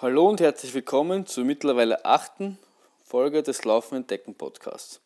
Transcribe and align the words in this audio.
Hallo 0.00 0.28
und 0.28 0.40
herzlich 0.40 0.72
willkommen 0.74 1.26
zur 1.26 1.44
mittlerweile 1.44 2.04
achten 2.04 2.56
Folge 3.02 3.42
des 3.42 3.64
Laufen 3.64 3.96
entdecken 3.96 4.36
Podcasts. 4.36 5.00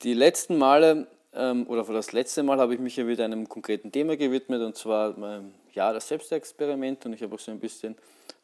Die 0.00 0.14
letzten 0.14 0.56
Male 0.56 1.08
ähm, 1.34 1.66
oder 1.66 1.84
für 1.84 1.92
das 1.92 2.12
letzte 2.12 2.42
Mal 2.42 2.58
habe 2.58 2.72
ich 2.72 2.80
mich 2.80 2.96
ja 2.96 3.06
wieder 3.06 3.26
einem 3.26 3.50
konkreten 3.50 3.92
Thema 3.92 4.16
gewidmet 4.16 4.62
und 4.62 4.78
zwar 4.78 5.14
meinem 5.18 5.52
Jahr 5.74 5.92
des 5.92 6.08
Selbstexperiment 6.08 7.04
und 7.04 7.12
ich 7.12 7.22
habe 7.22 7.34
auch 7.34 7.38
so 7.38 7.50
ein 7.50 7.60
bisschen 7.60 7.96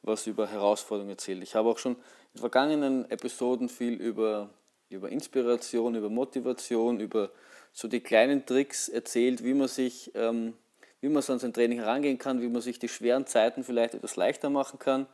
was 0.03 0.27
über 0.27 0.46
Herausforderungen 0.46 1.12
erzählt. 1.12 1.43
Ich 1.43 1.55
habe 1.55 1.71
auch 1.71 1.79
schon 1.79 1.96
in 2.35 2.41
vergangenen 2.41 3.11
Episoden 3.11 3.71
viel 3.71 3.95
über, 3.95 4.51
über 4.91 5.09
Inspiration, 5.09 5.95
über 5.95 6.11
Motivation, 6.11 7.01
über 7.01 7.31
so 7.73 7.89
die 7.89 8.01
kleinen 8.01 8.45
Tricks 8.45 8.91
erzählt, 8.91 9.43
wie 9.43 9.55
man 9.55 9.69
sich, 9.69 10.12
ähm, 10.15 10.53
wie 11.01 11.09
man 11.09 11.23
so 11.23 11.33
an 11.33 11.39
sein 11.39 11.55
Training 11.55 11.79
herangehen 11.79 12.19
kann, 12.19 12.43
wie 12.43 12.49
man 12.49 12.61
sich 12.61 12.79
die 12.79 12.89
schweren 12.91 13.27
Zeiten 13.27 13.65
vielleicht 13.65 13.95
etwas 13.95 14.17
leichter 14.17 14.51
machen 14.51 14.79
kann 14.79 15.07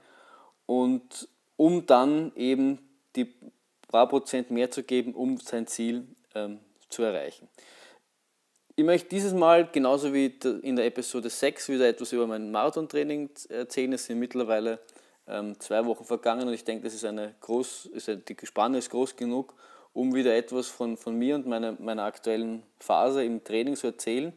und 0.71 1.27
um 1.57 1.85
dann 1.85 2.31
eben 2.37 2.79
die 3.17 3.35
paar 3.89 4.09
Prozent 4.09 4.53
mehr 4.53 4.71
zu 4.71 4.85
geben, 4.85 5.15
um 5.15 5.39
sein 5.39 5.67
Ziel 5.67 6.07
ähm, 6.37 6.61
zu 6.89 7.03
erreichen. 7.03 7.49
Ich 8.77 8.85
möchte 8.85 9.09
dieses 9.09 9.33
Mal, 9.33 9.69
genauso 9.73 10.15
wie 10.15 10.27
in 10.63 10.77
der 10.77 10.87
Episode 10.87 11.29
6, 11.29 11.71
wieder 11.71 11.89
etwas 11.89 12.13
über 12.13 12.29
mein 12.29 12.53
Marathontraining 12.53 13.31
erzählen. 13.49 13.95
Es 13.95 14.05
sind 14.05 14.21
mittlerweile 14.21 14.79
ähm, 15.27 15.59
zwei 15.59 15.85
Wochen 15.87 16.05
vergangen 16.05 16.47
und 16.47 16.55
ich 16.55 16.63
denke, 16.63 16.85
das 16.85 16.95
ist 16.95 17.05
eine 17.05 17.35
groß, 17.41 17.87
ist 17.87 18.09
eine, 18.09 18.19
die 18.19 18.37
Spanne 18.45 18.79
ist 18.79 18.91
groß 18.91 19.17
genug, 19.17 19.57
um 19.93 20.15
wieder 20.15 20.37
etwas 20.37 20.69
von, 20.69 20.97
von 20.97 21.17
mir 21.17 21.35
und 21.35 21.49
meiner, 21.49 21.73
meiner 21.81 22.05
aktuellen 22.05 22.63
Phase 22.79 23.25
im 23.25 23.43
Training 23.43 23.75
zu 23.75 23.89
erzählen 23.89 24.33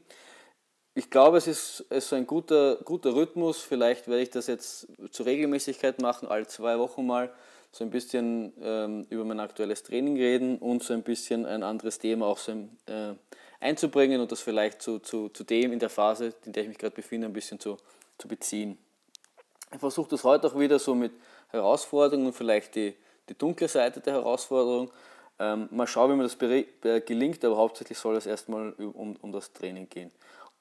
ich 0.95 1.09
glaube, 1.09 1.38
es 1.38 1.47
ist, 1.47 1.85
es 1.89 2.05
ist 2.05 2.13
ein 2.13 2.27
guter, 2.27 2.75
guter 2.83 3.15
Rhythmus. 3.15 3.61
Vielleicht 3.61 4.07
werde 4.07 4.21
ich 4.21 4.29
das 4.29 4.47
jetzt 4.47 4.88
zur 5.11 5.25
Regelmäßigkeit 5.25 5.99
machen, 6.01 6.27
alle 6.27 6.45
zwei 6.47 6.77
Wochen 6.77 7.05
mal 7.05 7.31
so 7.71 7.84
ein 7.84 7.89
bisschen 7.89 8.54
ähm, 8.62 9.07
über 9.09 9.26
mein 9.26 9.40
aktuelles 9.40 9.81
Training 9.81 10.15
reden 10.15 10.59
und 10.59 10.84
so 10.84 10.93
ein 10.93 11.01
bisschen 11.01 11.48
ein 11.48 11.63
anderes 11.63 11.98
Thema 11.98 12.27
auch 12.27 12.37
so 12.37 12.51
äh, 12.51 13.15
einzubringen 13.59 14.21
und 14.21 14.31
das 14.31 14.41
vielleicht 14.41 14.84
zu, 14.84 14.99
zu, 14.99 15.29
zu 15.29 15.43
dem 15.43 15.73
in 15.73 15.79
der 15.79 15.90
Phase, 15.90 16.35
in 16.45 16.53
der 16.53 16.63
ich 16.63 16.70
mich 16.70 16.77
gerade 16.77 16.93
befinde, 16.93 17.25
ein 17.25 17.34
bisschen 17.34 17.59
zu, 17.59 17.77
zu 18.20 18.27
beziehen. 18.27 18.77
Ich 19.71 19.79
versuche 19.79 20.12
das 20.12 20.23
heute 20.23 20.46
auch 20.46 20.59
wieder 20.59 20.77
so 20.77 20.93
mit 20.93 21.13
Herausforderungen 21.49 22.27
und 22.27 22.34
vielleicht 22.34 22.75
die, 22.75 22.93
die 23.27 23.35
dunkle 23.35 23.68
Seite 23.68 24.01
der 24.01 24.13
Herausforderung. 24.13 24.91
Ähm, 25.40 25.68
mal 25.71 25.87
schauen, 25.87 26.12
wie 26.12 26.15
mir 26.15 26.29
das 26.29 26.37
gelingt, 27.07 27.43
aber 27.43 27.57
hauptsächlich 27.57 27.98
soll 27.98 28.15
es 28.15 28.27
erstmal 28.27 28.73
um, 28.73 29.15
um 29.15 29.31
das 29.31 29.51
Training 29.51 29.90
gehen 29.90 30.12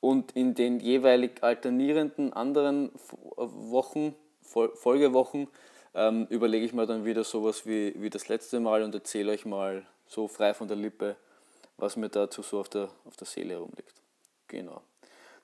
und 0.02 0.32
in 0.32 0.54
den 0.56 0.80
jeweilig 0.80 1.42
alternierenden 1.42 2.32
anderen 2.32 2.90
Wochen, 3.36 4.16
Folgewochen, 4.42 5.46
ähm, 5.94 6.26
überlege 6.28 6.66
ich 6.66 6.72
mir 6.72 6.86
dann 6.86 7.04
wieder 7.04 7.22
sowas 7.22 7.66
wie, 7.66 7.94
wie 7.96 8.10
das 8.10 8.26
letzte 8.26 8.58
Mal 8.58 8.82
und 8.82 8.92
erzähle 8.96 9.30
euch 9.30 9.46
mal 9.46 9.86
so 10.08 10.26
frei 10.26 10.54
von 10.54 10.66
der 10.66 10.76
Lippe, 10.76 11.14
was 11.76 11.96
mir 11.96 12.08
dazu 12.08 12.42
so 12.42 12.58
auf 12.58 12.68
der, 12.68 12.88
auf 13.04 13.16
der 13.16 13.28
Seele 13.28 13.54
herumliegt. 13.54 13.94
Genau. 14.48 14.82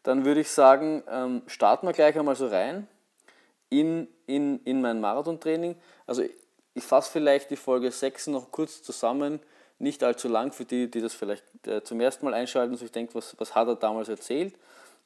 Dann 0.03 0.25
würde 0.25 0.41
ich 0.41 0.51
sagen, 0.51 1.05
ähm, 1.09 1.43
starten 1.47 1.87
wir 1.87 1.93
gleich 1.93 2.19
einmal 2.19 2.35
so 2.35 2.49
rein 2.49 2.89
in, 3.71 4.09
in, 4.27 4.59
in 4.65 4.81
mein 4.81 5.01
Marathontraining. 5.01 5.77
Also 6.05 6.23
ich, 6.23 6.33
ich 6.75 6.83
fasse 6.83 7.13
vielleicht 7.13 7.51
die 7.53 7.57
Folge 7.57 7.93
6 7.93 8.27
noch 8.27 8.51
kurz 8.51 8.83
zusammen 8.83 9.39
nicht 9.79 10.03
allzu 10.03 10.29
lang 10.29 10.53
für 10.53 10.65
die, 10.65 10.91
die 10.91 11.01
das 11.01 11.15
vielleicht 11.15 11.45
äh, 11.67 11.83
zum 11.83 12.01
ersten 12.01 12.25
Mal 12.25 12.35
einschalten 12.35 12.73
und 12.73 12.79
sich 12.79 12.91
denken, 12.91 13.15
was, 13.15 13.35
was 13.39 13.55
hat 13.55 13.69
er 13.69 13.77
damals 13.77 14.09
erzählt. 14.09 14.55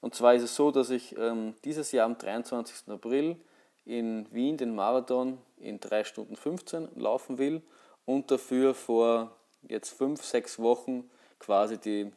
Und 0.00 0.14
zwar 0.14 0.34
ist 0.34 0.42
es 0.42 0.56
so, 0.56 0.70
dass 0.70 0.90
ich 0.90 1.16
ähm, 1.16 1.54
dieses 1.64 1.92
Jahr 1.92 2.06
am 2.06 2.18
23. 2.18 2.88
April 2.88 3.36
in 3.84 4.26
Wien 4.32 4.56
den 4.56 4.74
Marathon 4.74 5.38
in 5.58 5.78
3 5.80 6.04
Stunden 6.04 6.36
15 6.36 6.88
laufen 6.96 7.38
will 7.38 7.62
und 8.04 8.30
dafür 8.30 8.74
vor 8.74 9.36
jetzt 9.68 9.90
5, 9.90 10.22
6 10.22 10.58
Wochen 10.58 11.08
quasi 11.38 11.78
die, 11.78 12.10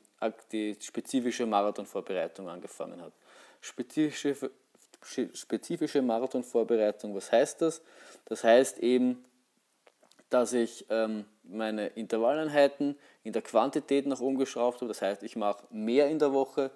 die 0.52 0.78
spezifische 0.80 1.46
Marathonvorbereitung 1.46 2.48
angefangen 2.50 3.02
hat. 3.02 3.14
Spezifische, 3.62 4.52
spezifische 5.34 6.02
Marathonvorbereitung, 6.02 7.16
was 7.16 7.32
heißt 7.32 7.62
das? 7.62 7.82
Das 8.26 8.44
heißt 8.44 8.80
eben, 8.80 9.26
dass 10.30 10.54
ich 10.54 10.86
ähm, 10.90 11.26
meine 11.44 11.88
Intervalleinheiten 11.88 12.98
in 13.24 13.34
der 13.34 13.42
Quantität 13.42 14.06
nach 14.08 14.20
oben 14.20 14.38
geschraubt 14.38 14.82
habe. 14.82 14.88
Das 14.88 15.02
heißt, 15.02 15.24
ich 15.24 15.36
mache 15.36 15.64
mehr 15.70 16.08
in 16.10 16.20
der 16.20 16.34
Woche 16.34 16.72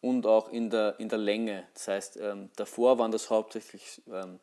und 0.00 0.26
auch 0.26 0.50
in 0.50 0.70
der, 0.70 0.94
in 0.98 1.08
der 1.08 1.18
Länge. 1.18 1.64
Das 1.74 1.88
heißt, 1.88 2.18
ähm, 2.20 2.50
davor 2.56 2.98
waren 2.98 3.10
das 3.10 3.30
hauptsächlich 3.30 4.02
ähm, 4.12 4.38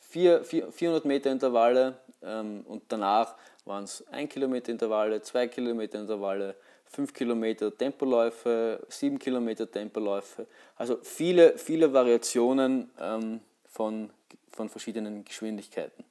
4, 0.00 0.44
4, 0.44 0.72
400 0.72 1.04
Meter 1.04 1.30
Intervalle 1.30 1.98
ähm, 2.22 2.64
und 2.66 2.82
danach 2.88 3.36
waren 3.64 3.84
es 3.84 4.06
1 4.08 4.32
Kilometer 4.32 4.70
Intervalle, 4.70 5.22
2 5.22 5.48
Kilometer 5.48 6.00
Intervalle, 6.00 6.54
5 6.86 7.12
Kilometer 7.12 7.76
Tempoläufe, 7.76 8.84
7 8.88 9.18
Kilometer 9.18 9.70
Tempoläufe. 9.70 10.46
Also 10.76 10.98
viele, 11.02 11.58
viele 11.58 11.92
Variationen 11.92 12.90
ähm, 13.00 13.40
von, 13.66 14.10
von 14.52 14.68
verschiedenen 14.68 15.24
Geschwindigkeiten. 15.24 16.04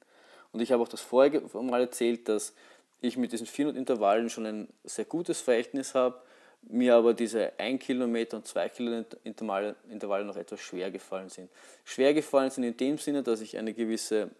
Und 0.54 0.60
ich 0.60 0.70
habe 0.70 0.82
auch 0.82 0.88
das 0.88 1.00
vorige 1.00 1.42
Mal 1.52 1.80
erzählt, 1.80 2.28
dass 2.28 2.54
ich 3.00 3.16
mit 3.16 3.32
diesen 3.32 3.46
400 3.46 3.76
Intervallen 3.76 4.30
schon 4.30 4.46
ein 4.46 4.68
sehr 4.84 5.04
gutes 5.04 5.40
Verhältnis 5.40 5.96
habe, 5.96 6.22
mir 6.62 6.94
aber 6.94 7.12
diese 7.12 7.58
1 7.58 7.82
Kilometer 7.82 8.36
und 8.36 8.46
2 8.46 8.68
Kilometer 8.68 9.18
Intervalle, 9.24 10.24
noch 10.24 10.36
etwas 10.36 10.60
schwer 10.60 10.92
gefallen 10.92 11.28
sind. 11.28 11.50
Schwer 11.84 12.14
gefallen 12.14 12.50
sind 12.50 12.62
in 12.62 12.76
dem 12.76 12.98
Sinne, 12.98 13.24
dass 13.24 13.40
ich 13.40 13.58
eine 13.58 13.74
gewisse 13.74 14.30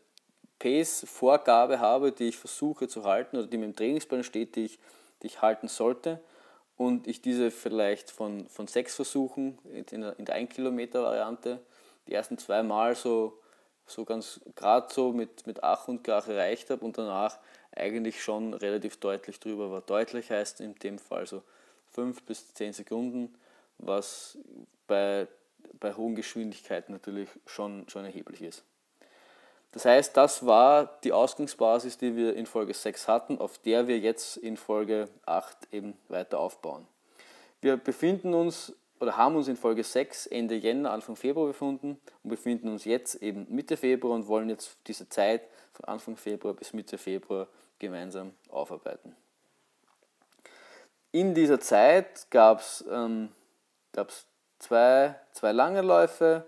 Pace-Vorgabe 0.60 1.80
habe, 1.80 2.12
die 2.12 2.28
ich 2.28 2.36
versuche 2.36 2.86
zu 2.86 3.02
halten 3.02 3.36
oder 3.36 3.48
die 3.48 3.58
mir 3.58 3.66
im 3.66 3.74
Trainingsplan 3.76 4.22
steht, 4.22 4.54
die 4.54 4.66
ich, 4.66 4.78
die 5.20 5.26
ich 5.26 5.42
halten 5.42 5.66
sollte 5.66 6.20
und 6.76 7.08
ich 7.08 7.22
diese 7.22 7.50
vielleicht 7.50 8.12
von, 8.12 8.48
von 8.48 8.68
sechs 8.68 8.94
Versuchen 8.94 9.58
in 9.90 10.00
der, 10.00 10.16
in 10.16 10.24
der 10.24 10.36
1 10.36 10.54
Kilometer 10.54 11.02
Variante 11.02 11.60
die 12.06 12.14
ersten 12.14 12.38
zwei 12.38 12.62
Mal 12.62 12.94
so 12.94 13.36
so 13.86 14.04
ganz 14.04 14.40
gerade 14.54 14.92
so 14.92 15.12
mit, 15.12 15.46
mit 15.46 15.62
Ach 15.62 15.88
und 15.88 16.02
Krach 16.02 16.28
erreicht 16.28 16.70
habe 16.70 16.84
und 16.84 16.96
danach 16.98 17.38
eigentlich 17.74 18.22
schon 18.22 18.54
relativ 18.54 18.98
deutlich 18.98 19.40
drüber 19.40 19.70
war. 19.70 19.80
Deutlich 19.80 20.30
heißt 20.30 20.60
in 20.60 20.74
dem 20.76 20.98
Fall 20.98 21.26
so 21.26 21.42
5 21.92 22.22
bis 22.22 22.54
10 22.54 22.72
Sekunden, 22.72 23.34
was 23.78 24.38
bei, 24.86 25.26
bei 25.80 25.94
hohen 25.94 26.14
Geschwindigkeiten 26.14 26.92
natürlich 26.92 27.28
schon, 27.46 27.88
schon 27.88 28.04
erheblich 28.04 28.42
ist. 28.42 28.64
Das 29.72 29.84
heißt, 29.84 30.16
das 30.16 30.46
war 30.46 30.98
die 31.02 31.12
Ausgangsbasis, 31.12 31.98
die 31.98 32.14
wir 32.14 32.36
in 32.36 32.46
Folge 32.46 32.74
6 32.74 33.08
hatten, 33.08 33.38
auf 33.38 33.58
der 33.58 33.88
wir 33.88 33.98
jetzt 33.98 34.36
in 34.36 34.56
Folge 34.56 35.08
8 35.26 35.56
eben 35.72 35.98
weiter 36.08 36.38
aufbauen. 36.38 36.86
Wir 37.60 37.76
befinden 37.76 38.34
uns 38.34 38.72
oder 39.04 39.18
haben 39.18 39.36
uns 39.36 39.48
in 39.48 39.56
Folge 39.56 39.84
6 39.84 40.26
Ende 40.28 40.54
Jänner, 40.54 40.90
Anfang 40.90 41.14
Februar 41.14 41.46
befunden 41.46 42.00
und 42.22 42.30
befinden 42.30 42.68
uns 42.68 42.86
jetzt 42.86 43.16
eben 43.16 43.46
Mitte 43.50 43.76
Februar 43.76 44.14
und 44.14 44.26
wollen 44.26 44.48
jetzt 44.48 44.78
diese 44.86 45.08
Zeit 45.08 45.42
von 45.72 45.84
Anfang 45.84 46.16
Februar 46.16 46.54
bis 46.54 46.72
Mitte 46.72 46.96
Februar 46.96 47.46
gemeinsam 47.78 48.32
aufarbeiten. 48.48 49.14
In 51.12 51.34
dieser 51.34 51.60
Zeit 51.60 52.30
gab 52.30 52.60
es 52.60 52.82
ähm, 52.90 53.28
zwei, 54.58 55.14
zwei 55.32 55.52
lange 55.52 55.82
Läufe, 55.82 56.46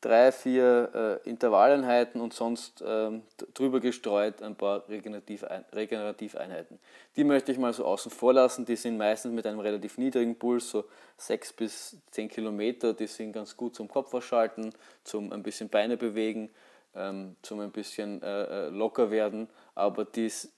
drei, 0.00 0.32
vier 0.32 1.20
äh, 1.24 1.28
Intervalleinheiten 1.28 2.20
und 2.20 2.32
sonst 2.32 2.82
ähm, 2.86 3.22
drüber 3.54 3.80
gestreut 3.80 4.42
ein 4.42 4.56
paar 4.56 4.88
Regenerativeinheiten. 4.88 6.78
Die 7.16 7.24
möchte 7.24 7.52
ich 7.52 7.58
mal 7.58 7.72
so 7.72 7.84
außen 7.84 8.10
vor 8.10 8.32
lassen. 8.32 8.64
Die 8.64 8.76
sind 8.76 8.96
meistens 8.96 9.32
mit 9.32 9.46
einem 9.46 9.60
relativ 9.60 9.98
niedrigen 9.98 10.38
Puls, 10.38 10.70
so 10.70 10.84
6 11.18 11.52
bis 11.52 11.96
10 12.12 12.28
Kilometer. 12.28 12.94
Die 12.94 13.06
sind 13.06 13.32
ganz 13.32 13.56
gut 13.56 13.74
zum 13.74 13.88
Kopf 13.88 14.14
ausschalten, 14.14 14.72
zum 15.04 15.32
ein 15.32 15.42
bisschen 15.42 15.68
Beine 15.68 15.96
bewegen, 15.96 16.50
ähm, 16.94 17.36
zum 17.42 17.60
ein 17.60 17.70
bisschen 17.70 18.22
äh, 18.22 18.66
äh 18.66 18.68
locker 18.70 19.10
werden. 19.10 19.48
Aber 19.74 20.06
dies, 20.06 20.50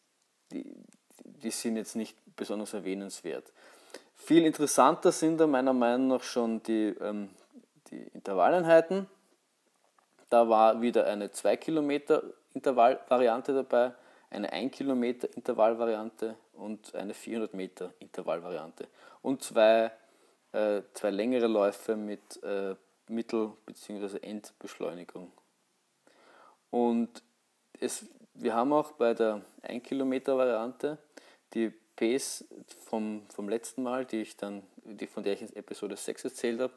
die, 0.53 0.73
die 1.25 1.51
sind 1.51 1.77
jetzt 1.77 1.97
nicht 1.97 2.17
besonders 2.37 2.75
erwähnenswert. 2.75 3.53
Viel 4.15 4.47
interessanter 4.47 5.11
sind 5.11 5.39
da 5.39 5.49
meiner 5.49 5.73
Meinung 5.73 6.09
nach 6.09 6.23
schon 6.23 6.63
die, 6.63 6.95
ähm, 7.01 7.31
die 7.91 8.03
Intervalleinheiten 8.15 9.09
da 10.33 10.49
war 10.49 10.81
wieder 10.81 11.05
eine 11.07 11.31
2 11.31 11.59
Kilometer 11.59 12.23
Intervallvariante 12.55 13.53
dabei, 13.53 13.93
eine 14.31 14.51
1 14.51 14.75
Kilometer 14.75 15.29
Intervallvariante 15.37 16.37
und 16.55 16.95
eine 16.95 17.13
400 17.13 17.53
Meter 17.53 17.93
Intervallvariante. 17.99 18.89
Und 19.21 19.43
zwei, 19.43 19.93
äh, 20.53 20.81
zwei 20.95 21.11
längere 21.11 21.49
Läufe 21.49 21.97
mit 21.97 22.43
äh, 22.43 22.75
Mittel- 23.09 23.53
bzw. 23.67 24.21
Endbeschleunigung. 24.23 25.31
Und 26.71 27.23
es, 27.79 28.07
wir 28.33 28.55
haben 28.55 28.73
auch 28.73 28.93
bei 28.93 29.13
der 29.13 29.43
1 29.61 29.83
Kilometer 29.83 30.39
Variante 30.39 30.97
die 31.53 31.71
Pace 31.95 32.47
vom, 32.87 33.27
vom 33.29 33.51
letzten 33.51 33.83
Mal, 33.83 34.07
die 34.07 34.23
ich 34.23 34.39
dann, 34.39 34.63
die, 34.77 35.07
von 35.07 35.25
der 35.25 35.35
ich 35.35 35.43
in 35.43 35.57
Episode 35.57 35.95
6 35.95 36.25
erzählt 36.25 36.61
habe, 36.61 36.73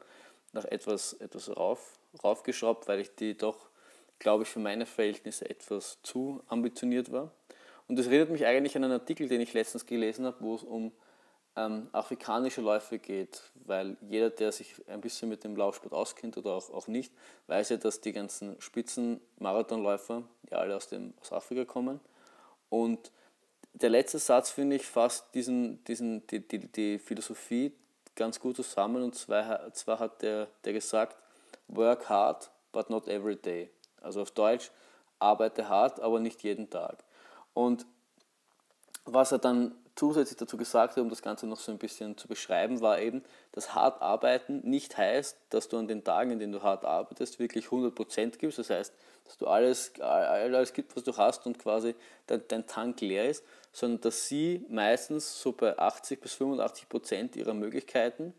noch 0.52 0.66
etwas, 0.66 1.14
etwas 1.14 1.56
rauf, 1.56 1.98
raufgeschraubt, 2.22 2.88
weil 2.88 3.00
ich 3.00 3.14
die 3.14 3.36
doch 3.36 3.68
glaube 4.18 4.44
ich, 4.44 4.48
für 4.48 4.58
meine 4.58 4.86
Verhältnisse 4.86 5.48
etwas 5.48 5.98
zu 6.02 6.42
ambitioniert 6.48 7.12
war. 7.12 7.30
Und 7.88 7.98
das 7.98 8.06
erinnert 8.06 8.30
mich 8.30 8.46
eigentlich 8.46 8.76
an 8.76 8.84
einen 8.84 8.94
Artikel, 8.94 9.28
den 9.28 9.40
ich 9.40 9.52
letztens 9.52 9.86
gelesen 9.86 10.26
habe, 10.26 10.36
wo 10.40 10.54
es 10.54 10.62
um 10.62 10.92
ähm, 11.54 11.88
afrikanische 11.92 12.60
Läufe 12.60 12.98
geht, 12.98 13.42
weil 13.64 13.96
jeder, 14.02 14.30
der 14.30 14.52
sich 14.52 14.74
ein 14.88 15.00
bisschen 15.00 15.28
mit 15.28 15.44
dem 15.44 15.56
Laufsport 15.56 15.92
auskennt 15.92 16.36
oder 16.36 16.52
auch, 16.52 16.70
auch 16.70 16.88
nicht, 16.88 17.12
weiß 17.46 17.70
ja, 17.70 17.76
dass 17.76 18.00
die 18.00 18.12
ganzen 18.12 18.60
Spitzen-Marathonläufer 18.60 20.24
ja 20.50 20.58
alle 20.58 20.76
aus, 20.76 20.88
dem, 20.88 21.14
aus 21.20 21.32
Afrika 21.32 21.64
kommen. 21.64 22.00
Und 22.68 23.12
der 23.72 23.90
letzte 23.90 24.18
Satz, 24.18 24.50
finde 24.50 24.76
ich, 24.76 24.86
fasst 24.86 25.34
diesen, 25.34 25.84
diesen, 25.84 26.26
die, 26.26 26.40
die, 26.40 26.58
die 26.66 26.98
Philosophie 26.98 27.72
ganz 28.16 28.40
gut 28.40 28.56
zusammen. 28.56 29.02
Und 29.02 29.14
zwar, 29.14 29.72
zwar 29.72 29.98
hat 29.98 30.22
der, 30.22 30.48
der 30.64 30.72
gesagt, 30.72 31.16
work 31.68 32.08
hard, 32.08 32.50
but 32.72 32.90
not 32.90 33.08
every 33.08 33.36
day. 33.36 33.70
Also 34.00 34.22
auf 34.22 34.30
Deutsch, 34.30 34.70
arbeite 35.18 35.68
hart, 35.68 36.00
aber 36.00 36.20
nicht 36.20 36.42
jeden 36.42 36.70
Tag. 36.70 37.04
Und 37.54 37.86
was 39.04 39.32
er 39.32 39.38
dann 39.38 39.74
zusätzlich 39.94 40.36
dazu 40.36 40.56
gesagt 40.56 40.96
hat, 40.96 41.02
um 41.02 41.08
das 41.08 41.22
Ganze 41.22 41.46
noch 41.46 41.58
so 41.58 41.72
ein 41.72 41.78
bisschen 41.78 42.18
zu 42.18 42.28
beschreiben, 42.28 42.80
war 42.82 43.00
eben, 43.00 43.24
dass 43.52 43.74
hart 43.74 44.02
arbeiten 44.02 44.60
nicht 44.62 44.96
heißt, 44.98 45.38
dass 45.48 45.68
du 45.68 45.78
an 45.78 45.88
den 45.88 46.04
Tagen, 46.04 46.32
in 46.32 46.38
denen 46.38 46.52
du 46.52 46.62
hart 46.62 46.84
arbeitest, 46.84 47.38
wirklich 47.38 47.66
100% 47.66 48.36
gibst. 48.36 48.58
Das 48.58 48.68
heißt, 48.68 48.92
dass 49.24 49.38
du 49.38 49.46
alles, 49.46 49.98
alles 50.00 50.74
gibst, 50.74 50.96
was 50.96 51.04
du 51.04 51.16
hast 51.16 51.46
und 51.46 51.58
quasi 51.58 51.94
dein, 52.26 52.42
dein 52.48 52.66
Tank 52.66 53.00
leer 53.00 53.28
ist, 53.28 53.42
sondern 53.72 54.02
dass 54.02 54.28
sie 54.28 54.66
meistens 54.68 55.40
so 55.40 55.52
bei 55.52 55.78
80 55.78 56.20
bis 56.20 56.34
85% 56.34 57.36
ihrer 57.36 57.54
Möglichkeiten, 57.54 58.34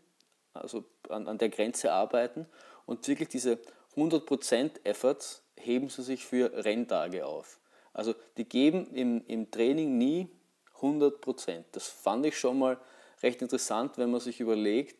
also 0.54 0.84
an, 1.08 1.26
an 1.26 1.38
der 1.38 1.48
Grenze 1.48 1.92
arbeiten 1.92 2.46
und 2.88 3.06
wirklich 3.06 3.28
diese 3.28 3.58
100% 3.96 4.70
Efforts 4.84 5.42
heben 5.56 5.90
sie 5.90 6.02
sich 6.02 6.24
für 6.24 6.64
Renntage 6.64 7.26
auf. 7.26 7.60
Also 7.92 8.14
die 8.38 8.48
geben 8.48 8.88
im, 8.94 9.22
im 9.26 9.50
Training 9.50 9.98
nie 9.98 10.28
100 10.76 11.20
Prozent. 11.20 11.66
Das 11.72 11.86
fand 11.86 12.24
ich 12.24 12.38
schon 12.38 12.58
mal 12.58 12.78
recht 13.22 13.42
interessant, 13.42 13.98
wenn 13.98 14.10
man 14.10 14.20
sich 14.20 14.40
überlegt, 14.40 14.96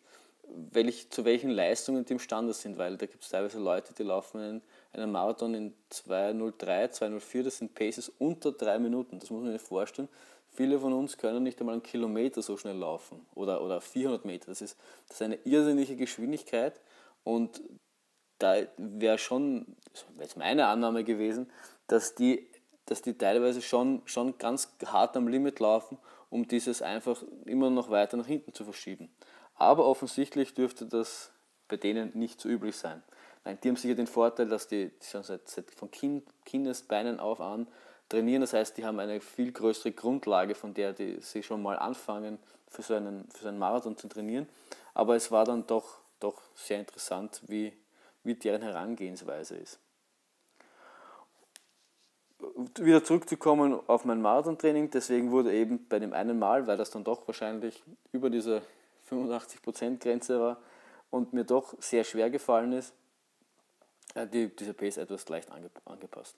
welch, 0.70 1.08
zu 1.08 1.24
welchen 1.24 1.48
Leistungen 1.48 2.04
die 2.04 2.12
imstande 2.12 2.52
sind, 2.52 2.76
weil 2.76 2.98
da 2.98 3.06
gibt 3.06 3.24
es 3.24 3.30
teilweise 3.30 3.58
Leute, 3.58 3.94
die 3.94 4.02
laufen 4.02 4.38
einen, 4.38 4.62
einen 4.92 5.10
Marathon 5.10 5.54
in 5.54 5.74
203, 5.88 6.88
204, 6.88 7.42
das 7.42 7.56
sind 7.56 7.74
Paces 7.74 8.12
unter 8.18 8.52
drei 8.52 8.78
Minuten. 8.78 9.18
Das 9.18 9.30
muss 9.30 9.42
man 9.42 9.52
sich 9.52 9.62
vorstellen. 9.62 10.08
Viele 10.50 10.78
von 10.78 10.92
uns 10.92 11.16
können 11.16 11.42
nicht 11.42 11.58
einmal 11.60 11.74
einen 11.74 11.82
Kilometer 11.82 12.42
so 12.42 12.58
schnell 12.58 12.76
laufen 12.76 13.24
oder, 13.34 13.62
oder 13.62 13.80
400 13.80 14.26
Meter. 14.26 14.46
Das 14.48 14.60
ist, 14.60 14.76
das 15.06 15.16
ist 15.16 15.22
eine 15.22 15.38
irrsinnige 15.44 15.96
Geschwindigkeit 15.96 16.78
und 17.24 17.62
da 18.38 18.56
wäre 18.76 19.18
schon, 19.18 19.76
wäre 20.14 20.24
jetzt 20.24 20.36
meine 20.36 20.66
Annahme 20.66 21.04
gewesen, 21.04 21.50
dass 21.86 22.14
die 22.14 22.48
dass 22.88 23.02
die 23.02 23.16
teilweise 23.18 23.60
schon, 23.60 24.00
schon 24.06 24.38
ganz 24.38 24.72
hart 24.86 25.16
am 25.16 25.28
Limit 25.28 25.60
laufen, 25.60 25.98
um 26.30 26.48
dieses 26.48 26.80
einfach 26.80 27.22
immer 27.44 27.70
noch 27.70 27.90
weiter 27.90 28.16
nach 28.16 28.26
hinten 28.26 28.54
zu 28.54 28.64
verschieben. 28.64 29.10
Aber 29.56 29.86
offensichtlich 29.86 30.54
dürfte 30.54 30.86
das 30.86 31.30
bei 31.68 31.76
denen 31.76 32.12
nicht 32.14 32.40
so 32.40 32.48
üblich 32.48 32.76
sein. 32.76 33.02
Nein, 33.44 33.58
die 33.62 33.68
haben 33.68 33.76
sicher 33.76 33.94
den 33.94 34.06
Vorteil, 34.06 34.48
dass 34.48 34.68
die 34.68 34.90
schon 35.02 35.22
seit, 35.22 35.48
seit 35.48 35.70
von 35.70 35.90
kind, 35.90 36.24
Kindesbeinen 36.46 37.20
auf 37.20 37.40
an 37.40 37.68
trainieren. 38.08 38.40
Das 38.40 38.54
heißt, 38.54 38.78
die 38.78 38.86
haben 38.86 38.98
eine 39.00 39.20
viel 39.20 39.52
größere 39.52 39.92
Grundlage, 39.92 40.54
von 40.54 40.72
der 40.72 40.94
die, 40.94 41.18
sie 41.20 41.42
schon 41.42 41.62
mal 41.62 41.78
anfangen, 41.78 42.38
für 42.68 42.82
so, 42.82 42.94
einen, 42.94 43.28
für 43.30 43.42
so 43.42 43.48
einen 43.48 43.58
Marathon 43.58 43.98
zu 43.98 44.08
trainieren. 44.08 44.48
Aber 44.94 45.14
es 45.14 45.30
war 45.30 45.44
dann 45.44 45.66
doch, 45.66 46.00
doch 46.20 46.42
sehr 46.54 46.80
interessant, 46.80 47.42
wie, 47.46 47.72
wie 48.24 48.34
deren 48.34 48.62
Herangehensweise 48.62 49.56
ist 49.56 49.78
wieder 52.78 53.02
zurückzukommen 53.04 53.78
auf 53.86 54.04
mein 54.04 54.22
Marathon-Training, 54.22 54.90
deswegen 54.90 55.30
wurde 55.30 55.52
eben 55.52 55.86
bei 55.88 55.98
dem 55.98 56.12
einen 56.12 56.38
Mal, 56.38 56.66
weil 56.66 56.76
das 56.76 56.90
dann 56.90 57.04
doch 57.04 57.26
wahrscheinlich 57.26 57.82
über 58.12 58.30
diese 58.30 58.62
85%-Grenze 59.10 60.40
war 60.40 60.58
und 61.10 61.32
mir 61.32 61.44
doch 61.44 61.74
sehr 61.80 62.04
schwer 62.04 62.30
gefallen 62.30 62.72
ist, 62.72 62.92
äh, 64.14 64.26
die, 64.26 64.54
diese 64.54 64.74
Pace 64.74 64.98
etwas 64.98 65.28
leicht 65.28 65.48
angepasst. 65.84 66.36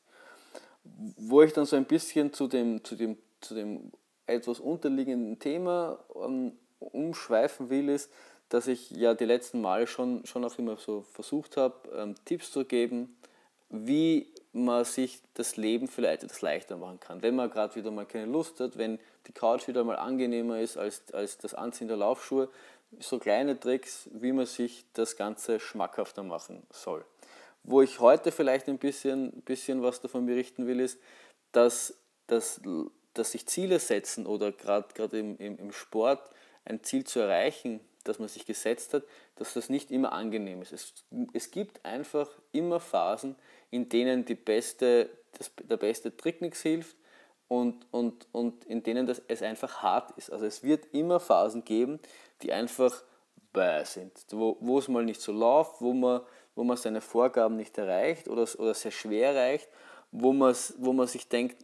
Wo 0.84 1.42
ich 1.42 1.52
dann 1.52 1.66
so 1.66 1.76
ein 1.76 1.84
bisschen 1.84 2.32
zu 2.32 2.46
dem, 2.46 2.82
zu 2.82 2.96
dem, 2.96 3.18
zu 3.40 3.54
dem 3.54 3.92
etwas 4.26 4.60
unterliegenden 4.60 5.38
Thema 5.38 5.98
um, 6.08 6.56
umschweifen 6.78 7.68
will, 7.68 7.88
ist, 7.90 8.10
dass 8.50 8.66
ich 8.66 8.90
ja 8.90 9.14
die 9.14 9.24
letzten 9.24 9.60
Male 9.60 9.86
schon, 9.86 10.26
schon 10.26 10.44
auch 10.44 10.58
immer 10.58 10.76
so 10.76 11.02
versucht 11.12 11.56
habe, 11.56 11.74
ähm, 11.96 12.14
Tipps 12.24 12.52
zu 12.52 12.64
geben, 12.64 13.16
wie 13.70 14.26
man 14.52 14.84
sich 14.84 15.20
das 15.34 15.56
Leben 15.56 15.86
vielleicht 15.86 16.24
etwas 16.24 16.42
leichter 16.42 16.76
machen 16.76 16.98
kann. 16.98 17.22
Wenn 17.22 17.36
man 17.36 17.48
gerade 17.48 17.76
wieder 17.76 17.92
mal 17.92 18.04
keine 18.04 18.26
Lust 18.26 18.58
hat, 18.58 18.76
wenn 18.76 18.98
die 19.28 19.32
Couch 19.32 19.68
wieder 19.68 19.84
mal 19.84 19.96
angenehmer 19.96 20.58
ist 20.60 20.76
als, 20.76 21.02
als 21.12 21.38
das 21.38 21.54
Anziehen 21.54 21.86
der 21.86 21.96
Laufschuhe, 21.96 22.48
so 22.98 23.20
kleine 23.20 23.58
Tricks, 23.58 24.08
wie 24.12 24.32
man 24.32 24.46
sich 24.46 24.84
das 24.94 25.16
Ganze 25.16 25.60
schmackhafter 25.60 26.24
machen 26.24 26.64
soll. 26.72 27.04
Wo 27.62 27.82
ich 27.82 28.00
heute 28.00 28.32
vielleicht 28.32 28.68
ein 28.68 28.78
bisschen, 28.78 29.30
bisschen 29.42 29.82
was 29.82 30.00
davon 30.00 30.26
berichten 30.26 30.66
will, 30.66 30.80
ist, 30.80 30.98
dass, 31.52 31.94
dass, 32.26 32.60
dass 33.14 33.30
sich 33.30 33.46
Ziele 33.46 33.78
setzen 33.78 34.26
oder 34.26 34.50
gerade 34.50 35.18
im, 35.18 35.36
im, 35.38 35.56
im 35.58 35.72
Sport 35.72 36.30
ein 36.64 36.82
Ziel 36.82 37.04
zu 37.04 37.20
erreichen, 37.20 37.80
das 38.04 38.18
man 38.18 38.28
sich 38.28 38.46
gesetzt 38.46 38.94
hat, 38.94 39.04
dass 39.36 39.54
das 39.54 39.68
nicht 39.68 39.90
immer 39.90 40.12
angenehm 40.12 40.62
ist. 40.62 40.72
Es, 40.72 40.94
es 41.32 41.50
gibt 41.50 41.84
einfach 41.84 42.28
immer 42.52 42.80
Phasen, 42.80 43.36
in 43.70 43.88
denen 43.88 44.24
die 44.24 44.34
beste, 44.34 45.10
das, 45.38 45.50
der 45.62 45.76
beste 45.76 46.16
Trick 46.16 46.40
nichts 46.40 46.62
hilft 46.62 46.96
und, 47.48 47.86
und, 47.90 48.26
und 48.32 48.64
in 48.64 48.82
denen 48.82 49.06
das, 49.06 49.20
es 49.28 49.42
einfach 49.42 49.82
hart 49.82 50.16
ist. 50.16 50.30
Also 50.30 50.46
es 50.46 50.62
wird 50.62 50.86
immer 50.92 51.20
Phasen 51.20 51.64
geben, 51.64 52.00
die 52.42 52.52
einfach 52.52 53.02
bäh 53.52 53.84
sind, 53.84 54.12
wo, 54.30 54.78
es 54.78 54.88
mal 54.88 55.04
nicht 55.04 55.20
so 55.20 55.32
läuft, 55.32 55.80
wo 55.80 55.92
man, 55.92 56.20
wo 56.54 56.64
man 56.64 56.76
seine 56.76 57.00
Vorgaben 57.00 57.56
nicht 57.56 57.76
erreicht 57.78 58.28
oder, 58.28 58.46
oder 58.58 58.74
sehr 58.74 58.92
schwer 58.92 59.32
erreicht, 59.32 59.68
wo, 60.12 60.32
wo 60.32 60.92
man 60.92 61.06
sich 61.06 61.28
denkt, 61.28 61.56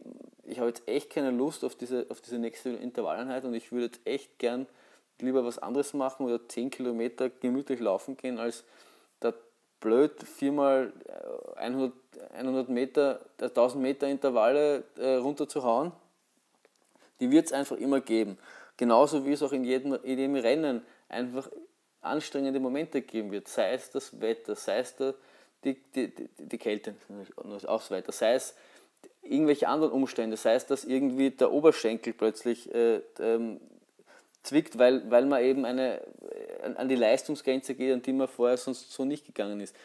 ich 0.43 0.59
habe 0.59 0.69
jetzt 0.69 0.87
echt 0.87 1.09
keine 1.09 1.31
Lust 1.31 1.63
auf 1.63 1.75
diese, 1.75 2.05
auf 2.09 2.21
diese 2.21 2.39
nächste 2.39 2.69
Intervalleinheit 2.69 3.43
und 3.43 3.53
ich 3.53 3.71
würde 3.71 3.85
jetzt 3.85 4.01
echt 4.05 4.39
gern 4.39 4.67
lieber 5.19 5.45
was 5.45 5.59
anderes 5.59 5.93
machen 5.93 6.25
oder 6.25 6.47
10 6.47 6.69
Kilometer 6.69 7.29
gemütlich 7.29 7.79
laufen 7.79 8.17
gehen, 8.17 8.39
als 8.39 8.63
blöd, 9.79 10.23
viermal 10.23 10.91
100, 11.55 11.93
äh, 12.33 12.37
100 12.37 12.69
Meter, 12.69 13.19
1000 13.39 13.79
äh, 13.79 13.87
Meter 13.87 14.07
Intervalle 14.07 14.83
äh, 14.97 15.15
runterzuhauen, 15.15 15.91
die 17.19 17.31
wird 17.31 17.47
es 17.47 17.53
einfach 17.53 17.77
immer 17.77 18.01
geben. 18.01 18.37
Genauso 18.77 19.25
wie 19.25 19.33
es 19.33 19.41
auch 19.41 19.51
in 19.51 19.63
jedem, 19.63 19.93
in 20.03 20.19
jedem 20.19 20.35
Rennen 20.35 20.85
einfach 21.09 21.49
anstrengende 22.01 22.59
Momente 22.59 23.01
geben 23.01 23.31
wird. 23.31 23.47
Sei 23.47 23.73
es 23.73 23.89
das 23.89 24.19
Wetter, 24.21 24.55
sei 24.55 24.79
es 24.79 24.95
die, 24.95 25.13
die, 25.95 26.13
die, 26.13 26.29
die 26.37 26.57
Kälte, 26.57 26.95
auch 27.65 27.81
so 27.81 27.95
weiter, 27.95 28.11
sei 28.11 28.35
es 28.35 28.55
irgendwelche 29.23 29.67
anderen 29.67 29.93
Umstände, 29.93 30.37
sei 30.37 30.53
es, 30.55 30.65
dass 30.67 30.85
irgendwie 30.85 31.31
der 31.31 31.51
Oberschenkel 31.51 32.13
plötzlich 32.13 32.73
äh, 32.73 33.01
ähm, 33.19 33.59
zwickt, 34.47 34.77
weil, 34.77 35.09
weil 35.11 35.25
man 35.25 35.43
eben 35.43 35.65
eine, 35.65 36.01
an 36.75 36.89
die 36.89 36.95
Leistungsgrenze 36.95 37.75
geht, 37.75 37.93
an 37.93 38.01
die 38.01 38.13
man 38.13 38.27
vorher 38.27 38.57
sonst 38.57 38.91
so 38.91 39.05
nicht 39.05 39.25
gegangen 39.25 39.59
ist. 39.59 39.75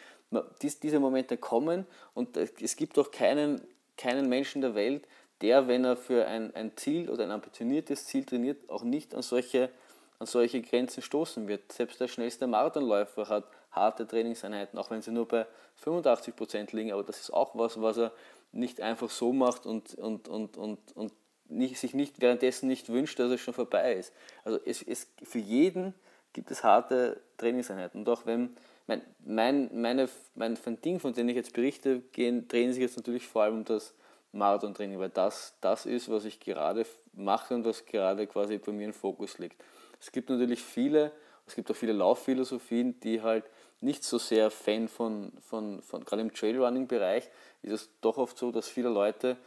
Dies, 0.61 0.79
diese 0.79 0.99
Momente 0.99 1.37
kommen 1.37 1.85
und 2.13 2.37
es 2.37 2.75
gibt 2.75 2.97
auch 2.97 3.11
keinen, 3.11 3.61
keinen 3.97 4.27
Menschen 4.27 4.61
der 4.61 4.73
Welt, 4.73 5.07
der, 5.41 5.67
wenn 5.67 5.85
er 5.85 5.97
für 5.97 6.25
ein, 6.25 6.55
ein 6.55 6.75
Ziel 6.75 7.09
oder 7.09 7.25
ein 7.25 7.31
ambitioniertes 7.31 8.05
Ziel 8.05 8.25
trainiert, 8.25 8.69
auch 8.69 8.83
nicht 8.83 9.13
an 9.13 9.21
solche, 9.21 9.69
an 10.17 10.25
solche 10.25 10.61
Grenzen 10.61 11.03
stoßen 11.03 11.47
wird. 11.47 11.71
Selbst 11.71 11.99
der 11.99 12.07
schnellste 12.07 12.47
Marathonläufer 12.47 13.27
hat 13.27 13.45
harte 13.71 14.07
Trainingseinheiten, 14.07 14.79
auch 14.79 14.89
wenn 14.89 15.01
sie 15.01 15.11
nur 15.11 15.27
bei 15.27 15.45
85% 15.83 16.75
liegen, 16.75 16.93
aber 16.93 17.03
das 17.03 17.19
ist 17.19 17.33
auch 17.33 17.55
was, 17.55 17.81
was 17.81 17.97
er 17.97 18.11
nicht 18.51 18.81
einfach 18.81 19.09
so 19.09 19.33
macht 19.33 19.65
und, 19.65 19.95
und, 19.95 20.27
und, 20.27 20.57
und, 20.57 20.79
und 20.95 21.11
nicht, 21.53 21.77
sich 21.77 21.93
nicht, 21.93 22.21
währenddessen 22.21 22.67
nicht 22.67 22.89
wünscht, 22.89 23.19
dass 23.19 23.31
es 23.31 23.41
schon 23.41 23.53
vorbei 23.53 23.95
ist. 23.95 24.13
Also 24.43 24.59
es, 24.65 24.81
es, 24.81 25.07
für 25.23 25.39
jeden 25.39 25.93
gibt 26.33 26.51
es 26.51 26.63
harte 26.63 27.21
Trainingseinheiten. 27.37 28.01
Und 28.01 28.09
auch 28.09 28.25
wenn 28.25 28.55
mein, 28.87 29.01
mein, 29.25 29.69
meine, 29.73 30.09
mein, 30.35 30.57
Ding, 30.83 30.99
von 30.99 31.13
dem 31.13 31.29
ich 31.29 31.35
jetzt 31.35 31.53
berichte, 31.53 32.01
gehen, 32.11 32.47
drehen 32.47 32.73
sich 32.73 32.81
jetzt 32.81 32.97
natürlich 32.97 33.27
vor 33.27 33.43
allem 33.43 33.57
um 33.59 33.65
das 33.65 33.93
Marathon-Training, 34.33 34.99
weil 34.99 35.09
das 35.09 35.55
das 35.61 35.85
ist, 35.85 36.09
was 36.09 36.25
ich 36.25 36.39
gerade 36.39 36.85
mache 37.13 37.53
und 37.53 37.65
was 37.65 37.85
gerade 37.85 38.27
quasi 38.27 38.57
bei 38.57 38.71
mir 38.71 38.85
im 38.85 38.93
Fokus 38.93 39.37
liegt. 39.37 39.61
Es 40.01 40.11
gibt 40.11 40.29
natürlich 40.29 40.61
viele, 40.61 41.11
es 41.45 41.55
gibt 41.55 41.69
auch 41.71 41.75
viele 41.75 41.93
Laufphilosophien, 41.93 42.99
die 42.99 43.21
halt 43.21 43.45
nicht 43.79 44.03
so 44.03 44.17
sehr 44.17 44.49
Fan 44.49 44.87
von, 44.87 45.31
von, 45.41 45.81
von 45.81 46.03
gerade 46.03 46.21
im 46.21 46.33
Trailrunning-Bereich 46.33 47.29
ist 47.61 47.71
es 47.71 47.89
doch 48.01 48.17
oft 48.17 48.37
so, 48.37 48.51
dass 48.51 48.67
viele 48.67 48.89
Leute 48.89 49.37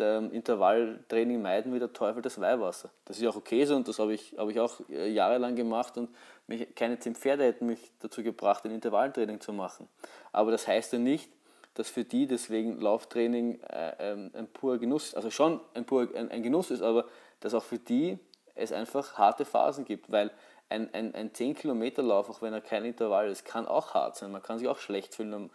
Intervalltraining 0.00 1.40
meiden 1.40 1.72
wie 1.72 1.78
der 1.78 1.92
Teufel 1.92 2.22
das 2.22 2.40
Weihwasser. 2.40 2.90
Das 3.04 3.18
ist 3.18 3.26
auch 3.26 3.36
okay 3.36 3.64
so 3.64 3.76
und 3.76 3.86
das 3.86 3.98
habe 3.98 4.14
ich, 4.14 4.34
habe 4.36 4.50
ich 4.50 4.60
auch 4.60 4.80
äh, 4.88 5.08
jahrelang 5.08 5.54
gemacht 5.54 5.96
und 5.96 6.10
mich, 6.46 6.74
keine 6.74 6.98
zehn 6.98 7.14
Pferde 7.14 7.44
hätten 7.44 7.66
mich 7.66 7.92
dazu 8.00 8.22
gebracht, 8.22 8.64
ein 8.64 8.72
Intervalltraining 8.72 9.40
zu 9.40 9.52
machen. 9.52 9.88
Aber 10.32 10.50
das 10.50 10.66
heißt 10.66 10.92
ja 10.92 10.98
nicht, 10.98 11.30
dass 11.74 11.88
für 11.88 12.04
die 12.04 12.26
deswegen 12.26 12.80
Lauftraining 12.80 13.60
äh, 13.60 13.94
ähm, 13.98 14.30
ein 14.34 14.46
purer 14.48 14.78
Genuss, 14.78 15.14
also 15.14 15.30
schon 15.30 15.60
ein, 15.74 15.84
pur, 15.84 16.08
ein, 16.14 16.30
ein 16.30 16.42
Genuss 16.42 16.70
ist, 16.70 16.82
aber 16.82 17.06
dass 17.40 17.54
auch 17.54 17.64
für 17.64 17.78
die 17.78 18.18
es 18.54 18.72
einfach 18.72 19.18
harte 19.18 19.44
Phasen 19.44 19.84
gibt, 19.84 20.10
weil 20.10 20.30
ein, 20.68 20.92
ein, 20.94 21.14
ein 21.14 21.32
10-Kilometer-Lauf, 21.32 22.30
auch 22.30 22.42
wenn 22.42 22.52
er 22.52 22.60
kein 22.60 22.84
Intervall 22.84 23.28
ist, 23.28 23.44
kann 23.44 23.66
auch 23.66 23.94
hart 23.94 24.16
sein. 24.16 24.32
Man 24.32 24.42
kann 24.42 24.58
sich 24.58 24.68
auch 24.68 24.78
schlecht 24.78 25.14
fühlen. 25.14 25.50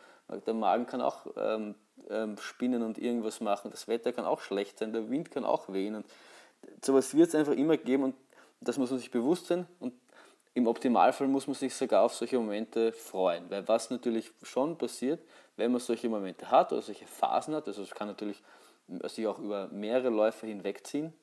Der 0.46 0.54
Magen 0.54 0.86
kann 0.86 1.02
auch 1.02 1.26
ähm, 1.36 1.76
ähm, 2.10 2.38
spinnen 2.38 2.84
und 2.84 2.98
irgendwas 2.98 3.42
machen. 3.42 3.72
Das 3.72 3.88
Wetter 3.88 4.14
kann 4.14 4.26
auch 4.26 4.42
schlecht 4.42 4.80
sein. 4.80 4.94
Der 4.94 5.10
Wind 5.10 5.32
kann 5.32 5.46
auch 5.46 5.72
wehen. 5.72 5.96
Und 5.96 6.06
sowas 6.84 7.16
wird 7.16 7.30
es 7.30 7.36
einfach 7.36 7.54
immer 7.54 7.78
geben 7.78 8.04
und 8.04 8.16
das 8.62 8.78
muss 8.78 8.92
man 8.92 9.00
sich 9.00 9.12
bewusst 9.12 9.48
sein. 9.48 9.66
Und 9.80 9.94
im 10.54 10.68
Optimalfall 10.68 11.28
muss 11.28 11.48
man 11.48 11.56
sich 11.56 11.74
sogar 11.74 12.04
auf 12.04 12.14
solche 12.14 12.38
Momente 12.38 12.92
freuen. 12.92 13.50
Weil 13.50 13.68
was 13.68 13.90
natürlich 13.90 14.32
schon 14.44 14.78
passiert, 14.78 15.22
wenn 15.56 15.72
man 15.72 15.80
solche 15.80 16.10
Momente 16.10 16.50
hat 16.52 16.72
oder 16.72 16.82
solche 16.82 17.06
Phasen 17.06 17.56
hat, 17.56 17.68
also 17.68 17.82
es 17.82 17.92
kann 17.92 18.08
natürlich 18.08 18.42
sich 19.04 19.28
auch 19.28 19.40
über 19.40 19.68
mehrere 19.68 20.10
Läufe 20.10 20.48
hinwegziehen, 20.48 21.14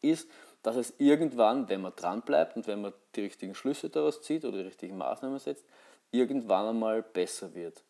ist, 0.00 0.28
dass 0.62 0.76
es 0.76 0.94
irgendwann, 0.98 1.68
wenn 1.68 1.80
man 1.80 1.94
dran 1.94 2.22
bleibt 2.22 2.56
und 2.56 2.66
wenn 2.66 2.82
man 2.82 2.92
die 3.14 3.22
richtigen 3.22 3.54
Schlüsse 3.54 3.88
daraus 3.88 4.22
zieht 4.22 4.44
oder 4.44 4.58
die 4.58 4.64
richtigen 4.64 4.96
Maßnahmen 4.96 5.38
setzt, 5.38 5.64
irgendwann 6.10 6.66
einmal 6.66 7.02
besser 7.02 7.54
wird. 7.54 7.82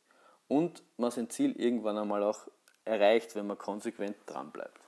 Und 0.53 0.83
man 0.99 1.11
sein 1.11 1.31
Ziel 1.31 1.59
irgendwann 1.59 1.97
einmal 1.97 2.23
auch 2.23 2.41
erreicht, 2.85 3.35
wenn 3.35 3.47
man 3.47 3.57
konsequent 3.57 4.17
dran 4.27 4.51
bleibt. 4.51 4.79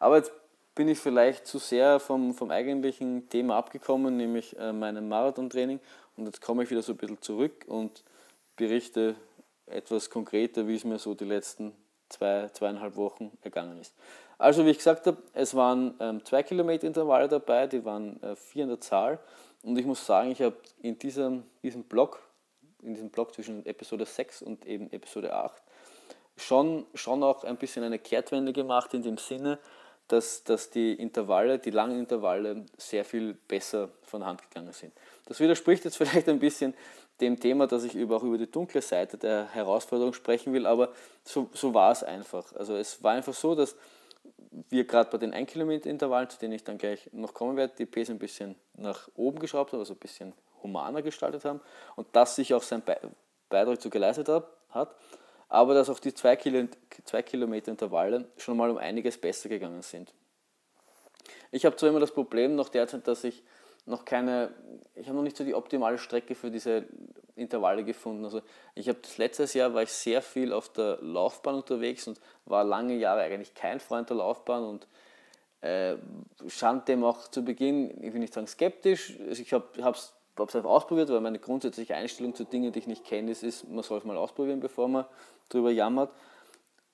Aber 0.00 0.16
jetzt 0.16 0.32
bin 0.74 0.88
ich 0.88 0.98
vielleicht 0.98 1.46
zu 1.46 1.58
sehr 1.58 2.00
vom, 2.00 2.34
vom 2.34 2.50
eigentlichen 2.50 3.28
Thema 3.28 3.56
abgekommen, 3.56 4.16
nämlich 4.16 4.58
äh, 4.58 4.72
meinem 4.72 5.08
Marathontraining. 5.08 5.78
Und 6.16 6.26
jetzt 6.26 6.40
komme 6.40 6.64
ich 6.64 6.70
wieder 6.70 6.82
so 6.82 6.94
ein 6.94 6.98
bisschen 6.98 7.22
zurück 7.22 7.64
und 7.68 8.02
berichte 8.56 9.14
etwas 9.66 10.10
konkreter, 10.10 10.66
wie 10.66 10.74
es 10.74 10.84
mir 10.84 10.98
so 10.98 11.14
die 11.14 11.26
letzten 11.26 11.76
zwei, 12.08 12.48
zweieinhalb 12.48 12.96
Wochen 12.96 13.30
ergangen 13.42 13.80
ist. 13.80 13.94
Also 14.36 14.66
wie 14.66 14.70
ich 14.70 14.78
gesagt 14.78 15.06
habe, 15.06 15.18
es 15.32 15.54
waren 15.54 15.94
ähm, 16.00 16.24
zwei 16.24 16.42
Kilometer 16.42 16.88
Intervalle 16.88 17.28
dabei, 17.28 17.68
die 17.68 17.84
waren 17.84 18.20
äh, 18.20 18.34
vier 18.34 18.64
in 18.64 18.70
der 18.70 18.80
Zahl. 18.80 19.20
Und 19.62 19.78
ich 19.78 19.86
muss 19.86 20.04
sagen, 20.04 20.32
ich 20.32 20.42
habe 20.42 20.56
in 20.82 20.98
diesem, 20.98 21.44
diesem 21.62 21.84
Block, 21.84 22.20
in 22.84 22.94
diesem 22.94 23.10
Block 23.10 23.34
zwischen 23.34 23.64
Episode 23.66 24.04
6 24.04 24.42
und 24.42 24.66
eben 24.66 24.90
Episode 24.92 25.34
8, 25.34 25.62
schon, 26.36 26.86
schon 26.94 27.22
auch 27.22 27.44
ein 27.44 27.56
bisschen 27.56 27.84
eine 27.84 27.98
Kehrtwende 27.98 28.52
gemacht 28.52 28.94
in 28.94 29.02
dem 29.02 29.18
Sinne, 29.18 29.58
dass, 30.08 30.44
dass 30.44 30.70
die 30.70 30.92
Intervalle, 30.92 31.58
die 31.58 31.70
langen 31.70 31.98
Intervalle 31.98 32.66
sehr 32.76 33.04
viel 33.04 33.34
besser 33.34 33.90
von 34.02 34.24
Hand 34.24 34.42
gegangen 34.42 34.72
sind. 34.72 34.92
Das 35.26 35.40
widerspricht 35.40 35.84
jetzt 35.84 35.96
vielleicht 35.98 36.28
ein 36.28 36.38
bisschen 36.38 36.74
dem 37.20 37.38
Thema, 37.38 37.66
dass 37.66 37.84
ich 37.84 37.94
über, 37.94 38.16
auch 38.16 38.22
über 38.22 38.38
die 38.38 38.50
dunkle 38.50 38.82
Seite 38.82 39.16
der 39.16 39.48
Herausforderung 39.52 40.14
sprechen 40.14 40.52
will, 40.52 40.66
aber 40.66 40.92
so, 41.22 41.48
so 41.54 41.72
war 41.72 41.92
es 41.92 42.02
einfach. 42.02 42.52
Also 42.54 42.76
es 42.76 43.02
war 43.02 43.12
einfach 43.12 43.34
so, 43.34 43.54
dass 43.54 43.76
wir 44.68 44.84
gerade 44.84 45.10
bei 45.10 45.18
den 45.18 45.32
1 45.32 45.50
Kilometer 45.50 45.88
Intervallen, 45.88 46.28
zu 46.28 46.38
denen 46.38 46.54
ich 46.54 46.64
dann 46.64 46.78
gleich 46.78 47.08
noch 47.12 47.34
kommen 47.34 47.56
werde, 47.56 47.74
die 47.78 47.86
Pace 47.86 48.10
ein 48.10 48.18
bisschen 48.18 48.56
nach 48.74 49.08
oben 49.14 49.38
geschraubt 49.38 49.72
haben, 49.72 49.80
also 49.80 49.94
ein 49.94 49.98
bisschen 49.98 50.32
humaner 50.64 51.02
gestaltet 51.02 51.44
haben 51.44 51.60
und 51.94 52.08
das 52.12 52.34
sich 52.34 52.52
auch 52.54 52.62
sein 52.62 52.82
Beitrag 53.48 53.80
zu 53.80 53.90
geleistet 53.90 54.28
hat, 54.70 54.96
aber 55.48 55.74
dass 55.74 55.88
auch 55.88 56.00
die 56.00 56.12
2 56.12 56.34
Kilometer 57.22 57.70
Intervalle 57.70 58.24
schon 58.36 58.56
mal 58.56 58.70
um 58.70 58.78
einiges 58.78 59.18
besser 59.18 59.48
gegangen 59.48 59.82
sind. 59.82 60.12
Ich 61.52 61.64
habe 61.64 61.76
zwar 61.76 61.90
immer 61.90 62.00
das 62.00 62.10
Problem 62.10 62.56
noch 62.56 62.68
derzeit, 62.68 63.06
dass 63.06 63.22
ich 63.22 63.44
noch 63.86 64.04
keine, 64.04 64.52
ich 64.94 65.06
habe 65.06 65.16
noch 65.16 65.22
nicht 65.22 65.36
so 65.36 65.44
die 65.44 65.54
optimale 65.54 65.98
Strecke 65.98 66.34
für 66.34 66.50
diese 66.50 66.86
Intervalle 67.36 67.84
gefunden. 67.84 68.24
Also 68.24 68.40
ich 68.74 68.88
habe 68.88 68.98
das 69.02 69.18
letztes 69.18 69.54
Jahr 69.54 69.74
war 69.74 69.82
ich 69.82 69.92
sehr 69.92 70.22
viel 70.22 70.52
auf 70.52 70.70
der 70.70 70.98
Laufbahn 71.00 71.56
unterwegs 71.56 72.08
und 72.08 72.20
war 72.46 72.64
lange 72.64 72.94
Jahre 72.94 73.20
eigentlich 73.20 73.54
kein 73.54 73.80
Freund 73.80 74.08
der 74.08 74.16
Laufbahn 74.16 74.64
und 74.64 74.88
äh, 75.60 75.96
stand 76.46 76.88
dem 76.88 77.04
auch 77.04 77.28
zu 77.28 77.44
Beginn, 77.44 78.02
ich 78.02 78.12
will 78.12 78.20
nicht 78.20 78.34
sagen 78.34 78.46
skeptisch, 78.46 79.18
also 79.28 79.42
ich 79.42 79.52
habe 79.52 79.66
es 79.90 80.12
einfach 80.36 80.64
ausprobiert, 80.64 81.08
weil 81.10 81.20
meine 81.20 81.38
grundsätzliche 81.38 81.94
Einstellung 81.94 82.34
zu 82.34 82.44
Dingen, 82.44 82.72
die 82.72 82.80
ich 82.80 82.86
nicht 82.86 83.04
kenne, 83.04 83.30
ist, 83.30 83.42
ist 83.42 83.68
man 83.68 83.82
soll 83.82 83.98
es 83.98 84.04
mal 84.04 84.16
ausprobieren, 84.16 84.60
bevor 84.60 84.88
man 84.88 85.04
darüber 85.48 85.70
jammert. 85.70 86.10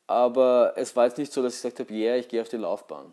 Aber 0.06 0.72
es 0.76 0.94
war 0.96 1.06
jetzt 1.06 1.18
nicht 1.18 1.32
so, 1.32 1.42
dass 1.42 1.54
ich 1.54 1.62
gesagt 1.62 1.80
habe, 1.80 1.92
yeah, 1.92 2.16
ich 2.16 2.28
gehe 2.28 2.42
auf 2.42 2.48
die 2.48 2.56
Laufbahn. 2.56 3.12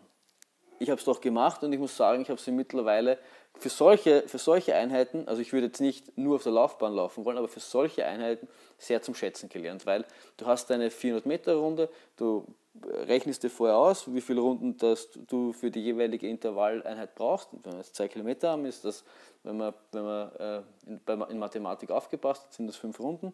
Ich 0.80 0.90
habe 0.90 0.98
es 0.98 1.04
doch 1.04 1.20
gemacht 1.20 1.62
und 1.62 1.72
ich 1.72 1.78
muss 1.78 1.96
sagen, 1.96 2.22
ich 2.22 2.28
habe 2.28 2.40
sie 2.40 2.52
mittlerweile 2.52 3.18
für 3.58 3.68
solche, 3.68 4.22
für 4.28 4.38
solche 4.38 4.74
Einheiten, 4.74 5.26
also 5.26 5.42
ich 5.42 5.52
würde 5.52 5.66
jetzt 5.66 5.80
nicht 5.80 6.16
nur 6.16 6.36
auf 6.36 6.44
der 6.44 6.52
Laufbahn 6.52 6.94
laufen 6.94 7.24
wollen, 7.24 7.38
aber 7.38 7.48
für 7.48 7.60
solche 7.60 8.04
Einheiten 8.04 8.46
sehr 8.78 9.02
zum 9.02 9.14
Schätzen 9.14 9.48
gelernt, 9.48 9.86
weil 9.86 10.04
du 10.36 10.46
hast 10.46 10.70
deine 10.70 10.90
400 10.90 11.26
Meter 11.26 11.56
Runde, 11.56 11.88
du 12.16 12.46
rechnest 12.84 13.42
dir 13.42 13.50
vorher 13.50 13.76
aus, 13.76 14.12
wie 14.12 14.20
viele 14.20 14.40
Runden 14.40 14.76
das 14.76 15.08
du 15.26 15.52
für 15.52 15.70
die 15.70 15.82
jeweilige 15.82 16.28
Intervalleinheit 16.28 17.14
brauchst. 17.14 17.48
Wenn 17.64 17.72
wir 17.72 17.78
jetzt 17.78 17.96
zwei 17.96 18.08
Kilometer 18.08 18.50
haben, 18.50 18.66
ist 18.66 18.84
das, 18.84 19.04
wenn 19.42 19.56
man, 19.56 19.74
wenn 19.92 20.04
man 20.04 20.32
äh, 20.36 20.62
in, 20.86 21.00
in 21.30 21.38
Mathematik 21.38 21.90
aufgepasst 21.90 22.44
hat, 22.44 22.54
sind 22.54 22.66
das 22.66 22.76
fünf 22.76 22.98
Runden. 23.00 23.32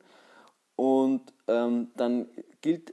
Und 0.76 1.32
ähm, 1.46 1.92
dann 1.96 2.28
gilt, 2.60 2.92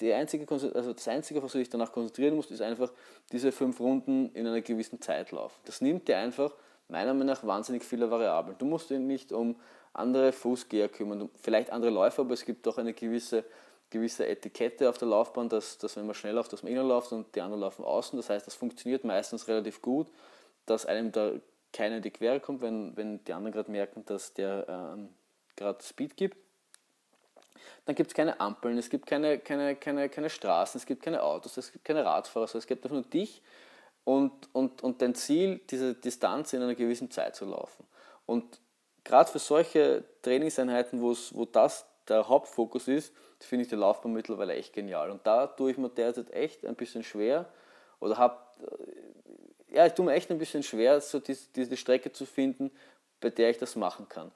die 0.00 0.12
einzige, 0.12 0.48
also 0.48 0.92
das 0.92 1.08
Einzige, 1.08 1.42
was 1.42 1.52
du 1.52 1.58
dich 1.58 1.68
danach 1.68 1.92
konzentrieren 1.92 2.36
musst, 2.36 2.50
ist 2.52 2.62
einfach 2.62 2.92
diese 3.32 3.50
fünf 3.50 3.80
Runden 3.80 4.30
in 4.32 4.46
einer 4.46 4.60
gewissen 4.60 5.00
Zeit 5.00 5.32
laufen. 5.32 5.58
Das 5.64 5.80
nimmt 5.80 6.06
dir 6.06 6.18
einfach 6.18 6.54
meiner 6.86 7.12
Meinung 7.14 7.26
nach 7.26 7.44
wahnsinnig 7.44 7.84
viele 7.84 8.10
Variablen. 8.10 8.56
Du 8.58 8.64
musst 8.64 8.90
dich 8.90 8.98
nicht 8.98 9.32
um 9.32 9.56
andere 9.92 10.32
Fußgeher 10.32 10.88
kümmern, 10.88 11.28
vielleicht 11.34 11.70
andere 11.70 11.90
Läufer, 11.90 12.22
aber 12.22 12.34
es 12.34 12.44
gibt 12.44 12.66
doch 12.66 12.78
eine 12.78 12.94
gewisse, 12.94 13.44
gewisse 13.90 14.26
Etikette 14.26 14.88
auf 14.88 14.98
der 14.98 15.08
Laufbahn, 15.08 15.48
dass, 15.48 15.78
dass 15.78 15.96
wenn 15.96 16.06
man 16.06 16.14
schnell 16.14 16.34
läuft, 16.34 16.52
dass 16.52 16.62
man 16.62 16.70
innen 16.70 16.86
läuft 16.86 17.10
und 17.12 17.34
die 17.34 17.40
anderen 17.40 17.62
laufen 17.62 17.84
außen. 17.84 18.16
Das 18.16 18.30
heißt, 18.30 18.46
das 18.46 18.54
funktioniert 18.54 19.02
meistens 19.02 19.48
relativ 19.48 19.82
gut, 19.82 20.08
dass 20.66 20.86
einem 20.86 21.10
da 21.10 21.32
keiner 21.78 21.96
in 21.96 22.02
die 22.02 22.10
Quere 22.10 22.40
kommt, 22.40 22.60
wenn, 22.60 22.96
wenn 22.96 23.24
die 23.24 23.32
anderen 23.32 23.52
gerade 23.52 23.70
merken, 23.70 24.04
dass 24.04 24.34
der 24.34 24.66
ähm, 24.68 25.08
gerade 25.56 25.82
Speed 25.82 26.16
gibt 26.16 26.36
dann 27.84 27.94
gibt 27.94 28.10
es 28.10 28.14
keine 28.14 28.38
Ampeln, 28.40 28.76
es 28.78 28.90
gibt 28.90 29.06
keine, 29.06 29.38
keine, 29.38 29.74
keine, 29.76 30.08
keine 30.08 30.30
Straßen, 30.30 30.78
es 30.78 30.86
gibt 30.86 31.02
keine 31.02 31.22
Autos, 31.22 31.56
es 31.56 31.72
gibt 31.72 31.84
keine 31.84 32.04
Radfahrer, 32.04 32.44
es 32.54 32.66
gibt 32.66 32.84
einfach 32.84 32.94
nur 32.94 33.04
dich 33.04 33.42
und, 34.04 34.32
und, 34.52 34.82
und 34.82 35.00
dein 35.02 35.14
Ziel, 35.14 35.60
diese 35.70 35.94
Distanz 35.94 36.52
in 36.52 36.62
einer 36.62 36.74
gewissen 36.74 37.10
Zeit 37.10 37.36
zu 37.36 37.46
laufen. 37.46 37.86
Und 38.26 38.60
gerade 39.04 39.30
für 39.30 39.38
solche 39.38 40.04
Trainingseinheiten, 40.22 41.00
wo 41.00 41.44
das 41.46 41.86
der 42.08 42.28
Hauptfokus 42.28 42.88
ist, 42.88 43.14
finde 43.40 43.62
ich 43.62 43.68
die 43.68 43.76
Laufbahn 43.76 44.12
mittlerweile 44.12 44.54
echt 44.54 44.72
genial. 44.72 45.10
Und 45.10 45.26
da 45.26 45.46
tue 45.46 45.70
ich 45.70 45.78
mir 45.78 45.88
derzeit 45.88 46.30
echt 46.30 46.66
ein 46.66 46.74
bisschen 46.74 47.02
schwer 47.02 47.46
oder 48.00 48.18
habe, 48.18 48.36
äh, 48.60 49.47
ja, 49.78 49.86
ich 49.86 49.94
tue 49.94 50.04
mir 50.04 50.12
echt 50.12 50.30
ein 50.30 50.38
bisschen 50.38 50.62
schwer, 50.62 51.00
so 51.00 51.20
diese, 51.20 51.48
diese 51.54 51.76
Strecke 51.76 52.12
zu 52.12 52.26
finden, 52.26 52.70
bei 53.20 53.30
der 53.30 53.50
ich 53.50 53.58
das 53.58 53.76
machen 53.76 54.08
kann 54.08 54.30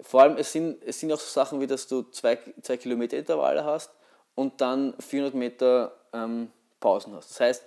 vor 0.00 0.22
allem, 0.22 0.36
es 0.36 0.52
sind, 0.52 0.82
es 0.84 0.98
sind 1.00 1.12
auch 1.12 1.20
so 1.20 1.30
Sachen 1.30 1.60
wie, 1.60 1.66
dass 1.66 1.86
du 1.86 2.02
zwei, 2.02 2.36
Kilometer 2.36 3.16
Intervalle 3.16 3.64
hast 3.64 3.90
und 4.34 4.60
dann 4.60 4.94
400 4.98 5.34
Meter 5.34 5.92
ähm, 6.12 6.50
Pausen 6.80 7.14
hast. 7.14 7.30
Das 7.30 7.40
heißt, 7.40 7.64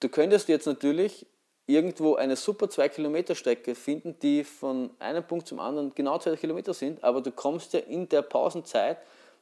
du 0.00 0.08
könntest 0.08 0.48
jetzt 0.48 0.66
natürlich 0.66 1.26
irgendwo 1.66 2.16
eine 2.16 2.34
super 2.34 2.68
2 2.68 2.88
Kilometer 2.88 3.34
Strecke 3.36 3.76
finden, 3.76 4.18
die 4.18 4.42
von 4.42 4.90
einem 4.98 5.22
Punkt 5.22 5.46
zum 5.46 5.60
anderen 5.60 5.94
genau 5.94 6.18
2 6.18 6.36
Kilometer 6.36 6.74
sind, 6.74 7.04
aber 7.04 7.20
du 7.20 7.30
kommst 7.30 7.72
ja 7.74 7.80
in 7.80 8.08
der 8.08 8.22
Pausenzeit 8.22 8.98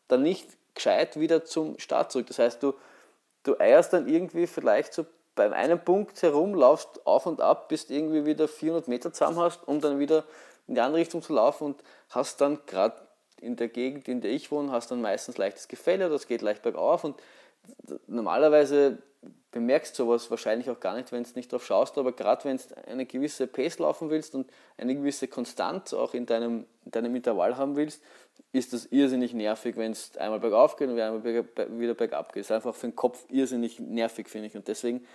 dann 0.09 0.23
nicht 0.23 0.47
gescheit 0.75 1.19
wieder 1.19 1.45
zum 1.45 1.79
Start 1.79 2.13
zurück. 2.13 2.27
Das 2.27 2.39
heißt, 2.39 2.63
du, 2.63 2.75
du 3.45 3.59
eierst 3.59 3.95
dann 3.95 4.09
irgendwie 4.09 4.47
vielleicht 4.47 4.93
so 4.93 5.07
beim 5.39 5.53
einen 5.53 5.79
Punkt 5.79 6.21
herum, 6.23 6.55
laufst 6.55 7.07
auf 7.07 7.25
und 7.25 7.41
ab, 7.41 7.69
bis 7.69 7.87
du 7.87 7.95
irgendwie 7.95 8.27
wieder 8.27 8.49
400 8.49 8.89
Meter 8.89 9.13
zusammen 9.13 9.39
hast, 9.39 9.67
um 9.69 9.81
dann 9.81 10.01
wieder 10.01 10.25
in 10.67 10.75
die 10.75 10.81
andere 10.81 11.01
Richtung 11.01 11.23
zu 11.23 11.33
laufen 11.33 11.65
und 11.65 11.83
hast 12.11 12.41
dann 12.41 12.59
gerade 12.67 12.97
in 13.41 13.55
der 13.55 13.69
Gegend, 13.69 14.09
in 14.09 14.21
der 14.21 14.33
ich 14.33 14.51
wohne, 14.51 14.73
hast 14.73 14.91
dann 14.91 15.01
meistens 15.01 15.39
leichtes 15.39 15.69
Gefälle, 15.69 16.09
das 16.09 16.27
geht 16.27 16.43
leicht 16.43 16.63
bergauf 16.63 17.05
und 17.05 17.17
normalerweise 18.09 18.99
bemerkst 19.53 19.97
du 19.99 20.05
sowas 20.05 20.29
wahrscheinlich 20.29 20.69
auch 20.71 20.81
gar 20.81 20.97
nicht, 20.97 21.13
wenn 21.13 21.23
du 21.23 21.31
nicht 21.37 21.53
drauf 21.53 21.65
schaust, 21.65 21.97
aber 21.99 22.13
gerade 22.13 22.45
wenn 22.45 22.57
du 22.57 22.65
eine 22.89 23.07
gewisse 23.07 23.47
Pace 23.47 23.79
laufen 23.79 24.11
willst 24.11 24.35
und 24.35 24.51
eine 24.77 24.95
gewisse 24.95 25.29
Konstanz 25.29 25.95
auch 25.95 26.15
in 26.15 26.27
deinem, 26.27 26.67
in 26.85 26.91
deinem 26.91 27.15
Intervall 27.15 27.57
haben 27.57 27.77
willst, 27.77 28.03
ist 28.53 28.73
das 28.73 28.87
irrsinnig 28.87 29.35
nervig, 29.35 29.77
wenn 29.77 29.93
es 29.93 30.17
einmal 30.17 30.41
bergauf 30.41 30.77
geht 30.77 30.89
und 30.89 30.99
einmal 30.99 31.25
wieder 31.25 31.95
bergab 31.95 32.33
geht. 32.33 32.43
Das 32.43 32.51
ist 32.51 32.53
einfach 32.53 32.75
für 32.75 32.89
den 32.89 32.97
Kopf 32.97 33.25
irrsinnig 33.29 33.79
nervig, 33.79 34.29
finde 34.29 34.49
ich. 34.49 34.57
Und 34.57 34.69
deswegen, 34.69 35.07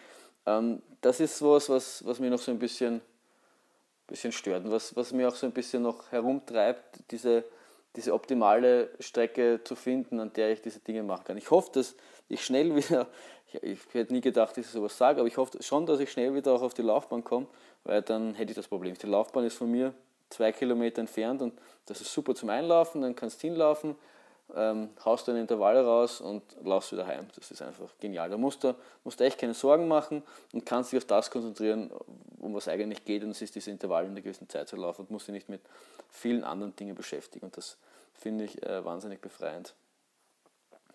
ähm, 0.45 0.81
das 1.01 1.19
ist 1.19 1.37
sowas, 1.37 1.69
was, 1.69 2.05
was 2.05 2.19
mir 2.19 2.29
noch 2.29 2.39
so 2.39 2.51
ein 2.51 2.59
bisschen 2.59 3.01
bisschen 4.07 4.31
stört. 4.31 4.65
Und 4.65 4.71
was, 4.71 4.95
was 4.95 5.11
mir 5.11 5.27
auch 5.27 5.35
so 5.35 5.45
ein 5.45 5.51
bisschen 5.51 5.83
noch 5.83 6.11
herumtreibt, 6.11 6.99
diese, 7.11 7.43
diese 7.95 8.13
optimale 8.13 8.89
Strecke 8.99 9.61
zu 9.63 9.75
finden, 9.75 10.19
an 10.19 10.31
der 10.33 10.51
ich 10.51 10.61
diese 10.61 10.79
Dinge 10.79 11.03
machen 11.03 11.23
kann. 11.25 11.37
Ich 11.37 11.51
hoffe, 11.51 11.71
dass 11.73 11.95
ich 12.29 12.43
schnell 12.43 12.75
wieder, 12.75 13.07
ich, 13.53 13.63
ich 13.63 13.79
hätte 13.93 14.13
nie 14.13 14.21
gedacht, 14.21 14.51
dass 14.51 14.65
ich 14.65 14.71
sowas 14.71 14.97
sage, 14.97 15.19
aber 15.19 15.27
ich 15.27 15.37
hoffe 15.37 15.61
schon, 15.61 15.85
dass 15.85 15.99
ich 15.99 16.11
schnell 16.11 16.33
wieder 16.35 16.53
auch 16.53 16.61
auf 16.61 16.73
die 16.73 16.81
Laufbahn 16.81 17.23
komme, 17.23 17.47
weil 17.83 18.01
dann 18.01 18.35
hätte 18.35 18.51
ich 18.51 18.55
das 18.55 18.67
Problem. 18.67 18.95
Die 18.95 19.07
Laufbahn 19.07 19.45
ist 19.45 19.57
von 19.57 19.71
mir 19.71 19.93
zwei 20.29 20.51
Kilometer 20.51 20.99
entfernt 20.99 21.41
und 21.41 21.53
das 21.85 22.01
ist 22.01 22.11
super 22.11 22.33
zum 22.33 22.49
Einlaufen, 22.49 23.01
dann 23.01 23.15
kannst 23.15 23.43
du 23.43 23.47
hinlaufen, 23.47 23.95
ähm, 24.55 24.89
haust 25.03 25.27
deine 25.27 25.41
Intervalle 25.41 25.83
raus 25.83 26.21
und 26.21 26.43
laufst 26.63 26.91
wieder 26.91 27.07
heim. 27.07 27.27
Das 27.35 27.49
ist 27.51 27.61
einfach 27.61 27.89
genial. 27.99 28.29
Da 28.29 28.37
musst 28.37 28.63
du, 28.63 28.75
musst 29.03 29.19
du 29.19 29.23
echt 29.23 29.37
keine 29.37 29.53
Sorgen 29.53 29.87
machen 29.87 30.23
und 30.53 30.65
kannst 30.65 30.91
dich 30.91 30.97
auf 30.97 31.05
das 31.05 31.31
konzentrieren, 31.31 31.91
um 32.39 32.53
was 32.53 32.67
eigentlich 32.67 33.05
geht 33.05 33.23
und 33.23 33.29
das 33.29 33.41
ist 33.41 33.55
diese 33.55 33.71
Intervalle 33.71 34.05
in 34.05 34.11
einer 34.11 34.21
gewissen 34.21 34.49
Zeit 34.49 34.67
zu 34.67 34.75
laufen 34.75 35.01
und 35.01 35.11
musst 35.11 35.27
dich 35.27 35.33
nicht 35.33 35.49
mit 35.49 35.61
vielen 36.09 36.43
anderen 36.43 36.75
Dingen 36.75 36.95
beschäftigen 36.95 37.45
und 37.45 37.57
das 37.57 37.77
finde 38.13 38.43
ich 38.45 38.61
äh, 38.63 38.83
wahnsinnig 38.85 39.21
befreiend. 39.21 39.73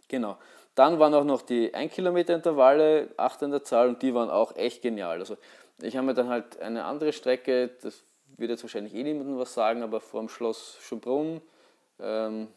Genau. 0.08 0.38
Dann 0.74 0.98
waren 0.98 1.12
auch 1.14 1.24
noch 1.24 1.42
die 1.42 1.74
1 1.74 1.92
Kilometer 1.92 2.34
Intervalle, 2.34 3.08
8 3.16 3.42
in 3.42 3.50
der 3.50 3.64
Zahl 3.64 3.88
und 3.88 4.02
die 4.02 4.14
waren 4.14 4.30
auch 4.30 4.56
echt 4.56 4.82
genial. 4.82 5.18
Also 5.18 5.36
ich 5.82 5.96
habe 5.96 6.06
mir 6.06 6.14
dann 6.14 6.28
halt 6.28 6.60
eine 6.60 6.84
andere 6.84 7.12
Strecke, 7.12 7.70
das 7.82 8.02
wird 8.36 8.50
jetzt 8.50 8.62
wahrscheinlich 8.62 8.94
eh 8.94 9.02
niemandem 9.02 9.38
was 9.38 9.54
sagen, 9.54 9.82
aber 9.82 10.00
vor 10.00 10.20
dem 10.20 10.28
Schloss 10.28 10.78
Schönbrunn 10.80 11.42
ähm, 12.00 12.48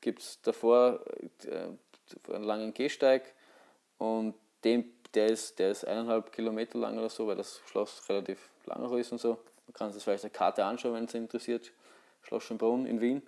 gibt 0.00 0.20
es 0.20 0.40
davor 0.42 1.00
äh, 1.44 2.32
einen 2.32 2.44
langen 2.44 2.74
Gehsteig 2.74 3.34
und 3.98 4.34
dem, 4.64 4.84
der, 5.14 5.26
ist, 5.26 5.58
der 5.58 5.70
ist 5.70 5.86
eineinhalb 5.86 6.32
Kilometer 6.32 6.78
lang 6.78 6.98
oder 6.98 7.08
so, 7.08 7.26
weil 7.26 7.36
das 7.36 7.60
Schloss 7.66 8.08
relativ 8.08 8.50
lang 8.66 8.90
ist 8.98 9.12
und 9.12 9.20
so. 9.20 9.38
Man 9.66 9.74
kann 9.74 9.92
sich 9.92 10.02
vielleicht 10.02 10.24
eine 10.24 10.30
Karte 10.30 10.64
anschauen, 10.64 10.94
wenn 10.94 11.04
es 11.04 11.14
interessiert. 11.14 11.70
Schloss 12.22 12.44
Schönbrunn 12.44 12.86
in 12.86 13.00
Wien. 13.00 13.22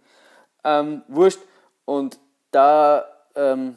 Ähm, 0.65 1.03
wurscht. 1.09 1.41
Und 1.85 2.19
da, 2.51 3.05
ähm, 3.35 3.77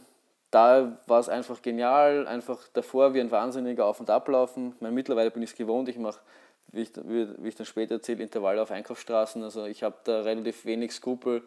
da 0.51 0.97
war 1.07 1.19
es 1.19 1.29
einfach 1.29 1.61
genial, 1.61 2.27
einfach 2.27 2.67
davor 2.73 3.13
wie 3.13 3.21
ein 3.21 3.31
Wahnsinniger 3.31 3.85
auf 3.85 3.99
und 3.99 4.09
ablaufen. 4.09 4.73
Ich 4.75 4.81
meine, 4.81 4.93
mittlerweile 4.93 5.31
bin 5.31 5.41
ich 5.41 5.51
es 5.51 5.55
gewohnt, 5.55 5.89
ich 5.89 5.97
mache, 5.97 6.19
wie 6.67 6.81
ich, 6.81 6.91
wie 6.95 7.47
ich 7.47 7.55
dann 7.55 7.65
später 7.65 7.95
erzähle, 7.95 8.23
Intervalle 8.23 8.61
auf 8.61 8.71
Einkaufsstraßen. 8.71 9.43
Also 9.43 9.65
ich 9.65 9.83
habe 9.83 9.95
da 10.03 10.21
relativ 10.21 10.65
wenig 10.65 10.91
Skrupel 10.91 11.43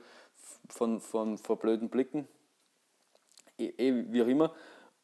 von, 0.68 1.00
von, 1.00 1.38
vor 1.38 1.58
blöden 1.58 1.88
Blicken, 1.88 2.28
e, 3.58 3.66
e, 3.76 4.04
wie 4.12 4.22
auch 4.22 4.28
immer. 4.28 4.54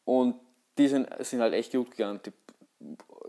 Und 0.05 0.35
die 0.77 0.87
sind, 0.87 1.07
sind 1.19 1.41
halt 1.41 1.53
echt 1.53 1.71
gut 1.71 1.91
gegangen. 1.91 2.21
Die, 2.25 2.31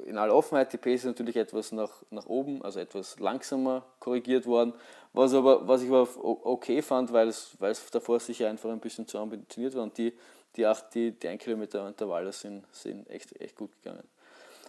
in 0.04 0.18
aller 0.18 0.34
Offenheit, 0.34 0.72
die 0.72 0.76
Pace 0.76 1.00
ist 1.00 1.04
natürlich 1.04 1.36
etwas 1.36 1.72
nach, 1.72 2.02
nach 2.10 2.26
oben, 2.26 2.62
also 2.62 2.80
etwas 2.80 3.18
langsamer 3.18 3.84
korrigiert 3.98 4.46
worden, 4.46 4.74
was, 5.12 5.32
aber, 5.34 5.66
was 5.66 5.82
ich 5.82 5.88
aber 5.88 6.06
okay 6.22 6.82
fand, 6.82 7.12
weil 7.12 7.28
es, 7.28 7.56
weil 7.58 7.72
es 7.72 7.90
davor 7.90 8.20
sicher 8.20 8.48
einfach 8.48 8.70
ein 8.70 8.80
bisschen 8.80 9.06
zu 9.06 9.18
ambitioniert 9.18 9.74
war 9.74 9.82
und 9.82 9.96
die, 9.96 10.12
die, 10.56 10.66
8, 10.66 10.94
die, 10.94 11.12
die 11.12 11.28
1 11.28 11.42
Kilometer 11.42 11.86
Intervalle 11.88 12.32
sind, 12.32 12.64
sind 12.72 13.08
echt, 13.08 13.38
echt 13.40 13.56
gut 13.56 13.72
gegangen. 13.82 14.06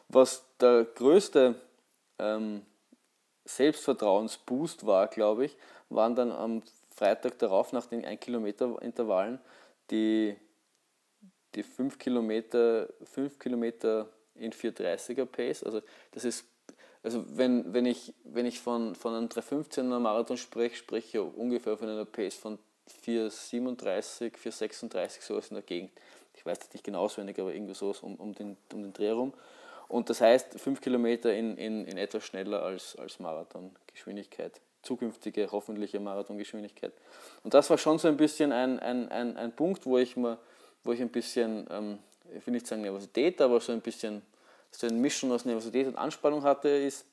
Was 0.10 0.46
der 0.60 0.86
größte 0.86 1.56
ähm, 2.20 2.66
Selbstvertrauensboost 3.46 4.86
war, 4.86 5.08
glaube 5.08 5.46
ich, 5.46 5.58
waren 5.90 6.16
dann 6.16 6.32
am 6.32 6.64
Freitag 6.98 7.38
darauf 7.38 7.74
nach 7.74 7.86
den 7.86 8.04
1 8.04 8.20
Kilometer 8.20 8.82
Intervallen 8.82 9.40
die, 9.92 10.36
die 11.54 11.64
5 11.64 12.00
Kilometer, 12.00 12.90
5 13.04 13.38
Kilometer 13.38 14.10
in 14.36 14.52
430er 14.52 15.26
Pace. 15.26 15.64
Also 15.64 15.82
das 16.12 16.26
ist 16.26 16.46
also 17.04 17.24
wenn, 17.38 17.74
wenn 17.74 17.86
ich, 17.86 18.14
wenn 18.24 18.46
ich 18.46 18.60
von, 18.60 18.96
von 18.96 19.14
einem 19.14 19.28
315er 19.28 20.00
Marathon 20.00 20.36
spreche, 20.36 20.76
spreche 20.76 21.20
ich 21.20 21.38
ungefähr 21.38 21.78
von 21.78 21.88
einer 21.88 22.04
Pace 22.04 22.36
von 22.36 22.60
437, 23.02 24.36
436, 24.36 25.24
sowas 25.24 25.50
in 25.50 25.56
der 25.56 25.64
Gegend. 25.64 25.92
Ich 26.34 26.46
weiß 26.46 26.60
das 26.60 26.74
nicht 26.74 26.84
genau 26.84 27.02
auswendig, 27.04 27.40
aber 27.40 27.54
irgendwie 27.54 27.76
sowas 27.76 28.00
um, 28.02 28.16
um, 28.16 28.34
den, 28.34 28.58
um 28.74 28.84
den 28.84 28.92
Dreh 28.92 29.08
herum. 29.08 29.34
Und 29.88 30.10
das 30.10 30.20
heißt 30.20 30.60
5 30.60 30.82
Kilometer 30.82 31.34
in, 31.34 31.56
in, 31.58 31.86
in 31.86 31.98
etwas 31.98 32.26
schneller 32.26 32.64
als, 32.64 32.98
als 32.98 33.20
Marathongeschwindigkeit 33.20 34.60
zukünftige 34.82 35.52
hoffentliche 35.52 36.00
Marathongeschwindigkeit. 36.00 36.94
Und 37.44 37.54
das 37.54 37.70
war 37.70 37.78
schon 37.78 38.00
so 38.00 38.08
ein 38.08 38.18
bisschen 38.18 38.52
ein, 38.52 38.80
ein, 38.80 39.10
ein, 39.10 39.38
ein 39.38 39.52
Punkt, 39.56 39.86
wo 39.86 39.98
ich, 39.98 40.16
mal, 40.16 40.38
wo 40.84 40.94
ich 40.94 41.02
ein 41.02 41.10
bisschen, 41.10 41.68
ähm, 41.70 42.00
ich 42.36 42.46
will 42.46 42.54
nicht 42.54 42.68
sagen 42.68 42.82
Nervosität, 42.82 43.42
aber 43.42 43.60
so 43.60 43.72
ein 43.72 43.82
bisschen 43.82 44.22
so 44.72 44.88
eine 44.88 44.98
Mischung 44.98 45.32
aus 45.32 45.46
Nervosität 45.46 45.88
und 45.88 45.96
Anspannung 45.96 46.44
hatte, 46.44 46.70
ist, 46.70 47.06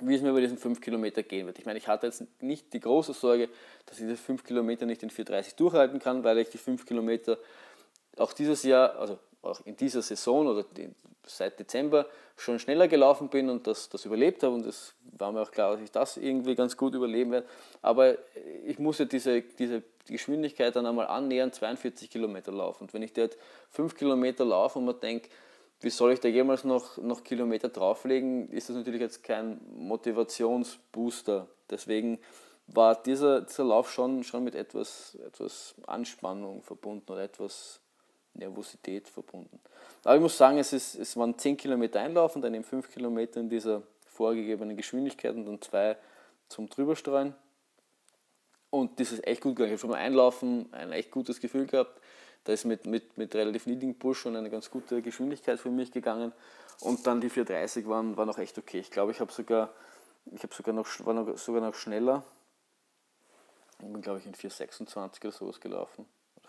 wie 0.00 0.14
es 0.14 0.20
mir 0.20 0.30
über 0.30 0.40
diesen 0.40 0.58
5 0.58 0.80
Kilometer 0.80 1.22
gehen 1.22 1.46
wird. 1.46 1.58
Ich 1.58 1.64
meine, 1.64 1.78
ich 1.78 1.88
hatte 1.88 2.06
jetzt 2.06 2.24
nicht 2.42 2.72
die 2.72 2.80
große 2.80 3.14
Sorge, 3.14 3.48
dass 3.86 3.98
ich 3.98 4.04
diese 4.04 4.16
5 4.16 4.44
Kilometer 4.44 4.84
nicht 4.84 5.02
in 5.02 5.10
4,30 5.10 5.56
durchhalten 5.56 5.98
kann, 6.00 6.22
weil 6.22 6.38
ich 6.38 6.50
die 6.50 6.58
5 6.58 6.84
Kilometer 6.84 7.38
auch 8.16 8.32
dieses 8.32 8.62
Jahr, 8.62 8.96
also 8.98 9.18
auch 9.46 9.60
in 9.64 9.76
dieser 9.76 10.02
Saison 10.02 10.46
oder 10.46 10.64
seit 11.24 11.58
Dezember 11.58 12.06
schon 12.36 12.58
schneller 12.58 12.88
gelaufen 12.88 13.28
bin 13.28 13.50
und 13.50 13.66
das, 13.66 13.88
das 13.88 14.04
überlebt 14.04 14.42
habe. 14.42 14.54
Und 14.54 14.66
es 14.66 14.94
war 15.18 15.32
mir 15.32 15.42
auch 15.42 15.50
klar, 15.50 15.72
dass 15.72 15.80
ich 15.80 15.90
das 15.90 16.16
irgendwie 16.16 16.54
ganz 16.54 16.76
gut 16.76 16.94
überleben 16.94 17.32
werde. 17.32 17.46
Aber 17.82 18.16
ich 18.64 18.78
musste 18.78 19.06
diese, 19.06 19.42
diese 19.42 19.82
Geschwindigkeit 20.06 20.76
dann 20.76 20.86
einmal 20.86 21.06
annähern, 21.06 21.52
42 21.52 22.10
Kilometer 22.10 22.52
laufen. 22.52 22.84
Und 22.84 22.94
wenn 22.94 23.02
ich 23.02 23.12
dort 23.12 23.36
5 23.70 23.94
Kilometer 23.96 24.44
laufe 24.44 24.78
und 24.78 24.84
man 24.84 25.00
denkt, 25.00 25.30
wie 25.80 25.90
soll 25.90 26.12
ich 26.12 26.20
da 26.20 26.28
jemals 26.28 26.64
noch, 26.64 26.96
noch 26.98 27.22
Kilometer 27.22 27.68
drauflegen, 27.68 28.48
ist 28.50 28.68
das 28.68 28.76
natürlich 28.76 29.00
jetzt 29.00 29.22
kein 29.22 29.60
Motivationsbooster. 29.76 31.48
Deswegen 31.68 32.18
war 32.66 33.00
dieser, 33.02 33.42
dieser 33.42 33.64
Lauf 33.64 33.90
schon, 33.90 34.24
schon 34.24 34.44
mit 34.44 34.54
etwas, 34.54 35.16
etwas 35.26 35.74
Anspannung 35.86 36.62
verbunden 36.62 37.12
oder 37.12 37.22
etwas 37.22 37.80
Nervosität 38.38 39.08
verbunden. 39.08 39.60
Aber 40.04 40.16
ich 40.16 40.20
muss 40.20 40.36
sagen, 40.36 40.58
es, 40.58 40.72
ist, 40.72 40.94
es 40.94 41.16
waren 41.16 41.36
10 41.38 41.56
Kilometer 41.56 42.00
Einlauf 42.00 42.36
und 42.36 42.42
dann 42.42 42.54
eben 42.54 42.64
5 42.64 42.92
Kilometer 42.92 43.40
in 43.40 43.48
dieser 43.48 43.82
vorgegebenen 44.06 44.76
Geschwindigkeit 44.76 45.34
und 45.34 45.46
dann 45.46 45.60
zwei 45.60 45.96
zum 46.48 46.68
Drüberstreuen. 46.68 47.34
Und 48.70 48.98
das 49.00 49.12
ist 49.12 49.26
echt 49.26 49.42
gut 49.42 49.56
gegangen. 49.56 49.74
Ich 49.74 49.78
habe 49.78 49.80
schon 49.80 49.90
mal 49.90 49.98
Einlaufen 49.98 50.72
ein 50.72 50.92
echt 50.92 51.10
gutes 51.10 51.40
Gefühl 51.40 51.66
gehabt. 51.66 52.00
Da 52.44 52.52
ist 52.52 52.64
mit, 52.64 52.86
mit, 52.86 53.18
mit 53.18 53.34
relativ 53.34 53.66
niedrigen 53.66 53.98
Push 53.98 54.20
schon 54.20 54.36
eine 54.36 54.50
ganz 54.50 54.70
gute 54.70 55.02
Geschwindigkeit 55.02 55.58
für 55.58 55.70
mich 55.70 55.90
gegangen. 55.92 56.32
Und 56.80 57.06
dann 57.06 57.20
die 57.20 57.30
430 57.30 57.88
waren, 57.88 58.16
waren 58.16 58.28
auch 58.28 58.38
echt 58.38 58.58
okay. 58.58 58.78
Ich 58.78 58.90
glaube, 58.90 59.12
ich 59.12 59.20
habe 59.20 59.32
sogar, 59.32 59.70
ich 60.26 60.42
habe 60.42 60.54
sogar 60.54 60.74
noch, 60.74 60.86
war 61.04 61.14
noch, 61.14 61.36
sogar 61.38 61.62
noch 61.62 61.74
schneller. 61.74 62.22
Ich 63.80 63.86
bin, 63.86 64.00
glaube 64.00 64.18
ich, 64.20 64.26
in 64.26 64.34
426 64.34 65.24
oder 65.24 65.32
sowas 65.32 65.60
gelaufen 65.60 66.06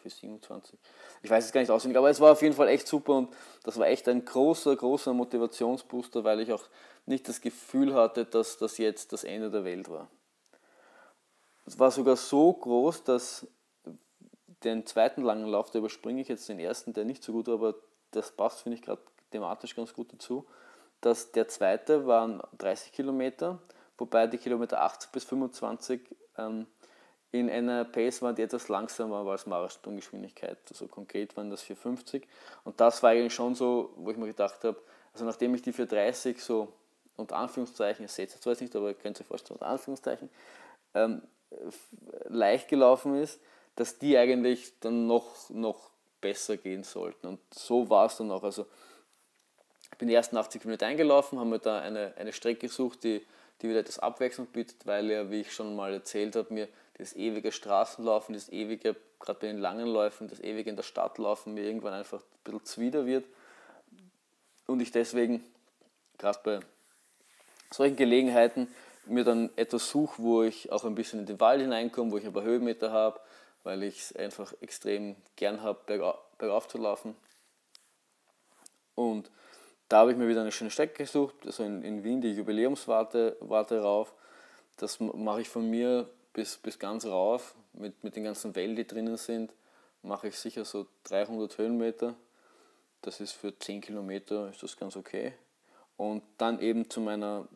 für 0.09 0.19
27. 0.19 0.79
Ich 1.21 1.29
weiß 1.29 1.45
es 1.45 1.51
gar 1.51 1.61
nicht 1.61 1.69
auswendig, 1.69 1.97
aber 1.97 2.09
es 2.09 2.19
war 2.19 2.31
auf 2.31 2.41
jeden 2.41 2.55
Fall 2.55 2.67
echt 2.69 2.87
super 2.87 3.13
und 3.13 3.35
das 3.63 3.77
war 3.77 3.87
echt 3.87 4.07
ein 4.07 4.23
großer, 4.23 4.75
großer 4.75 5.13
Motivationsbooster, 5.13 6.23
weil 6.23 6.39
ich 6.39 6.51
auch 6.51 6.63
nicht 7.05 7.27
das 7.27 7.41
Gefühl 7.41 7.93
hatte, 7.93 8.25
dass 8.25 8.57
das 8.57 8.77
jetzt 8.77 9.13
das 9.13 9.23
Ende 9.23 9.49
der 9.49 9.63
Welt 9.63 9.89
war. 9.89 10.09
Es 11.65 11.77
war 11.79 11.91
sogar 11.91 12.15
so 12.15 12.53
groß, 12.53 13.03
dass 13.03 13.47
den 14.63 14.85
zweiten 14.85 15.21
langen 15.21 15.47
Lauf, 15.47 15.71
da 15.71 15.79
überspringe 15.79 16.21
ich 16.21 16.27
jetzt 16.27 16.49
den 16.49 16.59
ersten, 16.59 16.93
der 16.93 17.05
nicht 17.05 17.23
so 17.23 17.31
gut 17.33 17.47
war, 17.47 17.55
aber 17.55 17.75
das 18.11 18.31
passt, 18.31 18.61
finde 18.61 18.77
ich, 18.77 18.81
gerade 18.81 19.01
thematisch 19.31 19.75
ganz 19.75 19.93
gut 19.93 20.11
dazu, 20.13 20.45
dass 21.01 21.31
der 21.31 21.47
zweite 21.47 22.07
waren 22.07 22.41
30 22.57 22.91
Kilometer, 22.91 23.59
wobei 23.97 24.27
die 24.27 24.37
Kilometer 24.37 24.81
80 24.81 25.11
bis 25.11 25.25
25 25.25 26.01
ähm, 26.37 26.65
in 27.31 27.49
einer 27.49 27.85
Pace 27.85 28.21
waren, 28.21 28.35
die 28.35 28.41
etwas 28.41 28.69
langsamer 28.69 29.25
war 29.25 29.33
als 29.33 29.45
Marathongeschwindigkeit. 29.45 30.57
Also 30.69 30.87
konkret 30.87 31.35
waren 31.35 31.49
das 31.49 31.61
450. 31.61 32.27
Und 32.63 32.79
das 32.79 33.03
war 33.03 33.11
eigentlich 33.11 33.33
schon 33.33 33.53
so, 33.55 33.93
wo 33.97 34.11
ich 34.11 34.17
mir 34.17 34.27
gedacht 34.27 34.63
habe, 34.63 34.77
also 35.13 35.25
nachdem 35.25 35.53
ich 35.55 35.61
die 35.61 35.73
430 35.73 36.41
so 36.41 36.71
unter 37.15 37.35
Anführungszeichen, 37.35 38.05
ich 38.05 38.11
sehe 38.11 38.25
es 38.25 38.39
zwar 38.39 38.55
nicht, 38.59 38.75
aber 38.75 38.89
ihr 38.89 38.93
könnt 38.93 39.19
euch 39.19 39.27
vorstellen, 39.27 39.55
unter 39.55 39.67
Anführungszeichen, 39.67 40.29
ähm, 40.93 41.21
leicht 42.29 42.67
gelaufen 42.67 43.15
ist, 43.15 43.39
dass 43.75 43.97
die 43.97 44.17
eigentlich 44.17 44.73
dann 44.79 45.07
noch, 45.07 45.49
noch 45.49 45.89
besser 46.21 46.57
gehen 46.57 46.83
sollten. 46.83 47.27
Und 47.27 47.39
so 47.53 47.89
war 47.89 48.05
es 48.07 48.17
dann 48.17 48.31
auch. 48.31 48.43
Also 48.43 48.65
ich 49.91 49.97
bin 49.97 50.07
die 50.07 50.13
ersten 50.13 50.37
80 50.37 50.65
Minuten 50.65 50.83
eingelaufen, 50.83 51.39
haben 51.39 51.49
mir 51.49 51.59
da 51.59 51.79
eine, 51.79 52.13
eine 52.17 52.33
Strecke 52.33 52.67
gesucht, 52.67 53.03
die, 53.03 53.25
die 53.61 53.69
wieder 53.69 53.79
etwas 53.79 53.99
Abwechslung 53.99 54.47
bietet, 54.47 54.85
weil 54.85 55.09
ja, 55.09 55.29
wie 55.31 55.41
ich 55.41 55.53
schon 55.53 55.75
mal 55.75 55.93
erzählt 55.93 56.35
habe, 56.35 56.53
mir 56.53 56.67
das 56.97 57.15
ewige 57.15 57.51
Straßenlaufen, 57.51 58.33
das 58.33 58.49
ewige, 58.49 58.95
gerade 59.19 59.39
bei 59.39 59.47
den 59.47 59.59
langen 59.59 59.87
Läufen, 59.87 60.27
das 60.27 60.39
ewige 60.39 60.69
in 60.69 60.75
der 60.75 60.83
Stadt 60.83 61.17
laufen 61.17 61.53
mir 61.53 61.63
irgendwann 61.63 61.93
einfach 61.93 62.21
ein 62.21 62.43
bisschen 62.43 62.65
zuwider 62.65 63.05
wird. 63.05 63.25
Und 64.65 64.81
ich 64.81 64.91
deswegen, 64.91 65.43
gerade 66.17 66.39
bei 66.43 66.59
solchen 67.71 67.95
Gelegenheiten, 67.95 68.67
mir 69.05 69.23
dann 69.23 69.49
etwas 69.55 69.89
suche, 69.89 70.21
wo 70.21 70.43
ich 70.43 70.71
auch 70.71 70.83
ein 70.83 70.95
bisschen 70.95 71.19
in 71.19 71.25
den 71.25 71.39
Wald 71.39 71.61
hineinkomme, 71.61 72.11
wo 72.11 72.17
ich 72.17 72.25
aber 72.25 72.43
Höhenmeter 72.43 72.91
habe, 72.91 73.19
weil 73.63 73.83
ich 73.83 73.99
es 73.99 74.15
einfach 74.15 74.53
extrem 74.61 75.15
gern 75.35 75.61
habe, 75.61 75.79
bergauf, 75.85 76.17
bergauf 76.37 76.67
zu 76.67 76.77
laufen. 76.77 77.15
Und 78.95 79.31
da 79.87 79.99
habe 79.99 80.11
ich 80.11 80.17
mir 80.17 80.27
wieder 80.27 80.41
eine 80.41 80.51
schöne 80.51 80.71
Strecke 80.71 81.03
gesucht, 81.03 81.35
also 81.45 81.63
in, 81.63 81.83
in 81.83 82.03
Wien 82.03 82.19
die 82.19 82.33
Jubiläumswarte 82.33 83.37
Warte 83.39 83.81
rauf. 83.81 84.13
Das 84.77 84.99
mache 84.99 85.41
ich 85.41 85.49
von 85.49 85.69
mir 85.69 86.09
bis, 86.37 86.55
bis 86.57 86.77
ganz 86.77 87.03
rauf, 87.03 87.55
mit, 87.73 88.03
mit 88.03 88.15
den 88.15 88.23
ganzen 88.23 88.55
Wellen, 88.55 88.75
die 88.75 88.85
drinnen 88.85 89.17
sind, 89.17 89.51
mache 90.03 90.27
ich 90.27 90.37
sicher 90.37 90.65
so 90.65 90.85
300 91.05 91.57
Höhenmeter. 91.57 92.13
Das 93.01 93.19
ist 93.19 93.31
für 93.31 93.57
10 93.57 93.81
Kilometer 93.81 94.51
ist 94.51 94.61
das 94.61 94.77
ganz 94.77 94.95
okay. 94.95 95.33
Und 95.95 96.21
dann 96.37 96.59
eben 96.59 96.91
zu, 96.91 97.01
meiner, 97.01 97.47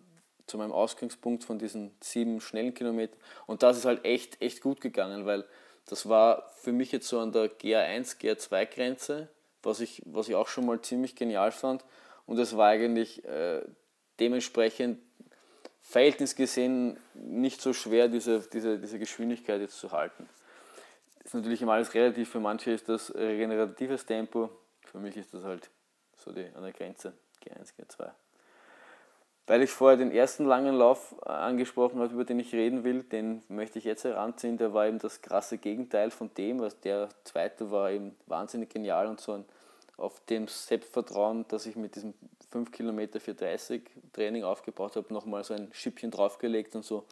zu 0.47 0.57
meinem 0.57 0.71
Ausgangspunkt 0.71 1.43
von 1.43 1.59
diesen 1.59 1.91
sieben 2.01 2.41
schnellen 2.41 2.73
Kilometern. 2.73 3.19
Und 3.45 3.61
das 3.61 3.77
ist 3.77 3.85
halt 3.85 4.03
echt, 4.03 4.41
echt 4.41 4.61
gut 4.61 4.81
gegangen, 4.81 5.27
weil 5.27 5.45
das 5.85 6.09
war 6.09 6.49
für 6.55 6.71
mich 6.71 6.91
jetzt 6.91 7.07
so 7.07 7.19
an 7.19 7.31
der 7.31 7.51
GA1, 7.51 8.19
GA2-Grenze, 8.19 9.29
was 9.61 9.79
ich, 9.79 10.01
was 10.07 10.27
ich 10.27 10.33
auch 10.33 10.47
schon 10.47 10.65
mal 10.65 10.81
ziemlich 10.81 11.15
genial 11.15 11.51
fand. 11.51 11.85
Und 12.25 12.39
es 12.39 12.57
war 12.57 12.69
eigentlich 12.69 13.23
äh, 13.25 13.61
dementsprechend 14.19 14.97
Verhältnis 15.81 16.35
gesehen 16.35 16.97
nicht 17.13 17.61
so 17.61 17.73
schwer, 17.73 18.07
diese, 18.07 18.41
diese, 18.41 18.79
diese 18.79 18.99
Geschwindigkeit 18.99 19.61
jetzt 19.61 19.77
zu 19.77 19.91
halten. 19.91 20.29
Das 21.17 21.27
ist 21.27 21.33
natürlich 21.33 21.61
immer 21.61 21.73
alles 21.73 21.93
relativ. 21.93 22.29
Für 22.29 22.39
manche 22.39 22.71
ist 22.71 22.89
das 22.89 23.13
regeneratives 23.13 24.05
Tempo, 24.05 24.49
für 24.85 24.99
mich 24.99 25.17
ist 25.17 25.33
das 25.33 25.43
halt 25.43 25.69
so 26.15 26.31
die, 26.31 26.45
an 26.55 26.63
der 26.63 26.73
Grenze 26.73 27.13
G1, 27.43 27.73
G2. 27.77 28.11
Weil 29.47 29.63
ich 29.63 29.71
vorher 29.71 29.97
den 29.97 30.11
ersten 30.11 30.45
langen 30.45 30.75
Lauf 30.75 31.15
äh, 31.25 31.29
angesprochen 31.29 31.99
habe, 31.99 32.13
über 32.13 32.25
den 32.25 32.39
ich 32.39 32.53
reden 32.53 32.83
will, 32.83 33.03
den 33.03 33.43
möchte 33.49 33.79
ich 33.79 33.85
jetzt 33.85 34.03
heranziehen. 34.03 34.57
Der 34.57 34.73
war 34.73 34.87
eben 34.87 34.99
das 34.99 35.21
krasse 35.21 35.57
Gegenteil 35.57 36.11
von 36.11 36.33
dem, 36.35 36.59
was 36.59 36.79
der 36.79 37.09
zweite 37.23 37.71
war 37.71 37.91
eben 37.91 38.15
wahnsinnig 38.27 38.69
genial 38.69 39.07
und 39.07 39.19
so 39.19 39.43
auf 39.97 40.19
dem 40.25 40.47
Selbstvertrauen, 40.47 41.45
das 41.47 41.65
ich 41.65 41.75
mit 41.75 41.95
diesem 41.95 42.13
5 42.51 42.71
Kilometer 42.71 43.19
für 43.19 43.33
30 43.33 43.83
Training 44.13 44.43
aufgebaut 44.43 44.95
habe, 44.95 45.13
nochmal 45.13 45.43
so 45.43 45.53
ein 45.53 45.69
Schippchen 45.73 46.11
draufgelegt 46.11 46.75
und 46.75 46.85
so, 46.85 47.05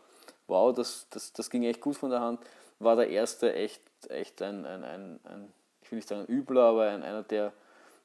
wow, 0.47 0.73
das, 0.73 1.08
das, 1.10 1.34
das 1.34 1.49
ging 1.49 1.63
echt 1.63 1.82
gut 1.82 1.97
von 1.97 2.10
der 2.10 2.21
Hand. 2.21 2.39
War 2.80 2.95
der 2.95 3.10
erste 3.10 3.54
echt, 3.54 3.82
echt 4.10 4.41
ein, 4.41 4.65
ein, 4.65 4.84
ein, 4.84 5.19
ein 5.23 5.54
ich 5.82 5.91
will 5.91 5.97
nicht 5.97 6.08
sagen 6.08 6.21
ein 6.21 6.28
Übler, 6.34 6.63
aber 6.63 6.89
ein, 6.89 7.04
einer, 7.04 7.23
der, 7.23 7.54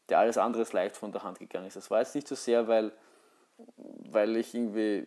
der 0.09 0.19
alles 0.19 0.39
andere 0.39 0.67
leicht 0.73 0.97
von 0.97 1.13
der 1.13 1.23
Hand 1.23 1.39
gegangen 1.39 1.67
ist. 1.67 1.77
Das 1.77 1.91
war 1.91 2.01
jetzt 2.01 2.15
nicht 2.15 2.29
so 2.29 2.35
sehr, 2.35 2.67
weil 2.67 2.93
weil 3.59 4.37
ich 4.37 4.55
irgendwie 4.55 5.07